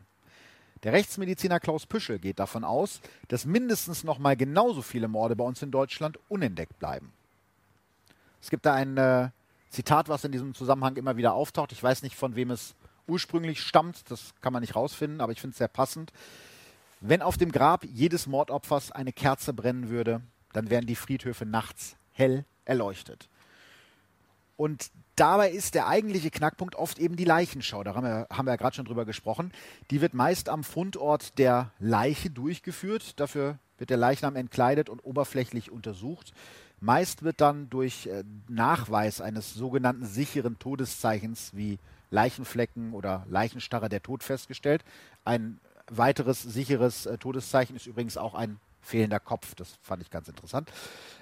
[0.83, 5.43] Der Rechtsmediziner Klaus Püschel geht davon aus, dass mindestens noch mal genauso viele Morde bei
[5.43, 7.11] uns in Deutschland unentdeckt bleiben.
[8.41, 9.29] Es gibt da ein äh,
[9.69, 11.73] Zitat, was in diesem Zusammenhang immer wieder auftaucht.
[11.73, 12.75] Ich weiß nicht, von wem es
[13.07, 16.13] ursprünglich stammt, das kann man nicht rausfinden, aber ich finde es sehr passend.
[17.01, 20.21] Wenn auf dem Grab jedes Mordopfers eine Kerze brennen würde,
[20.53, 23.27] dann wären die Friedhöfe nachts hell erleuchtet.
[24.55, 27.83] Und dabei ist der eigentliche Knackpunkt oft eben die Leichenschau.
[27.83, 29.51] Da haben wir, haben wir ja gerade schon drüber gesprochen.
[29.89, 33.19] Die wird meist am Fundort der Leiche durchgeführt.
[33.19, 36.33] Dafür wird der Leichnam entkleidet und oberflächlich untersucht.
[36.81, 41.79] Meist wird dann durch äh, Nachweis eines sogenannten sicheren Todeszeichens wie
[42.11, 44.83] Leichenflecken oder Leichenstarre der Tod festgestellt.
[45.25, 45.59] Ein
[45.89, 48.59] weiteres sicheres äh, Todeszeichen ist übrigens auch ein
[48.89, 49.55] fehlender Kopf.
[49.55, 50.71] Das fand ich ganz interessant.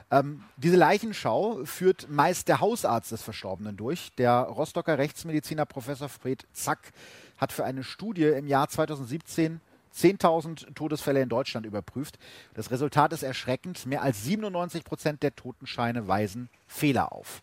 [0.09, 4.11] Ähm, diese Leichenschau führt meist der Hausarzt des Verstorbenen durch.
[4.17, 6.91] Der Rostocker Rechtsmediziner Professor Fred Zack
[7.37, 9.61] hat für eine Studie im Jahr 2017
[9.95, 12.19] 10.000 Todesfälle in Deutschland überprüft.
[12.53, 13.85] Das Resultat ist erschreckend.
[13.85, 17.41] Mehr als 97 Prozent der Totenscheine weisen Fehler auf.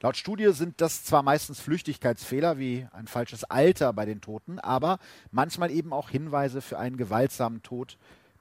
[0.00, 4.98] Laut Studie sind das zwar meistens Flüchtigkeitsfehler wie ein falsches Alter bei den Toten, aber
[5.30, 7.96] manchmal eben auch Hinweise für einen gewaltsamen Tod,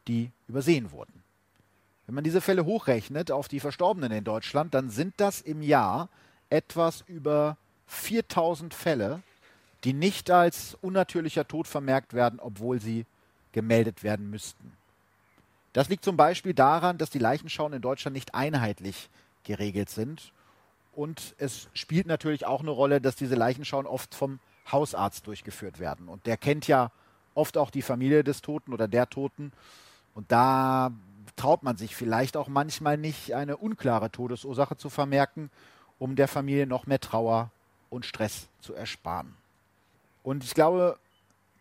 [0.10, 1.23] die übersehen wurden.
[2.06, 6.10] Wenn man diese Fälle hochrechnet auf die Verstorbenen in Deutschland, dann sind das im Jahr
[6.50, 9.22] etwas über 4000 Fälle,
[9.84, 13.06] die nicht als unnatürlicher Tod vermerkt werden, obwohl sie
[13.52, 14.74] gemeldet werden müssten.
[15.74, 19.10] Das liegt zum Beispiel daran, dass die Leichenschauen in Deutschland nicht einheitlich
[19.44, 20.32] geregelt sind.
[20.96, 24.40] Und es spielt natürlich auch eine Rolle, dass diese Leichenschauen oft vom
[24.72, 26.08] Hausarzt durchgeführt werden.
[26.08, 26.92] Und der kennt ja
[27.34, 29.52] oft auch die Familie des Toten oder der Toten.
[30.14, 30.92] Und da
[31.36, 35.50] traut man sich vielleicht auch manchmal nicht, eine unklare Todesursache zu vermerken,
[36.00, 37.52] um der Familie noch mehr Trauer
[37.90, 39.36] und Stress zu ersparen.
[40.24, 40.98] Und ich glaube,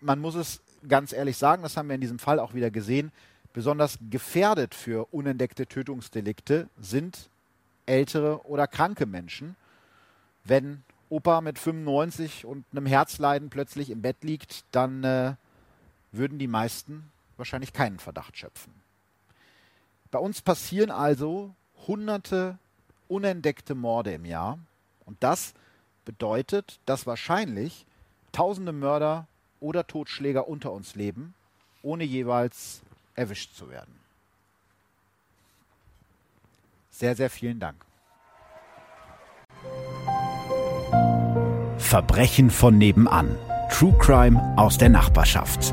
[0.01, 3.13] man muss es ganz ehrlich sagen, das haben wir in diesem Fall auch wieder gesehen,
[3.53, 7.29] besonders gefährdet für unentdeckte Tötungsdelikte sind
[7.87, 9.57] ältere oder kranke Menschen.
[10.45, 15.35] Wenn Opa mit 95 und einem Herzleiden plötzlich im Bett liegt, dann äh,
[16.11, 18.73] würden die meisten wahrscheinlich keinen Verdacht schöpfen.
[20.13, 21.55] Bei uns passieren also
[21.87, 22.59] hunderte
[23.09, 24.59] unentdeckte Morde im Jahr.
[25.07, 25.55] Und das
[26.05, 27.87] bedeutet, dass wahrscheinlich
[28.31, 29.27] tausende Mörder
[29.59, 31.35] oder Totschläger unter uns leben,
[31.83, 32.83] ohne jeweils
[33.15, 33.95] erwischt zu werden.
[36.91, 37.77] Sehr, sehr vielen Dank.
[41.79, 43.39] Verbrechen von nebenan.
[43.71, 45.73] True Crime aus der Nachbarschaft.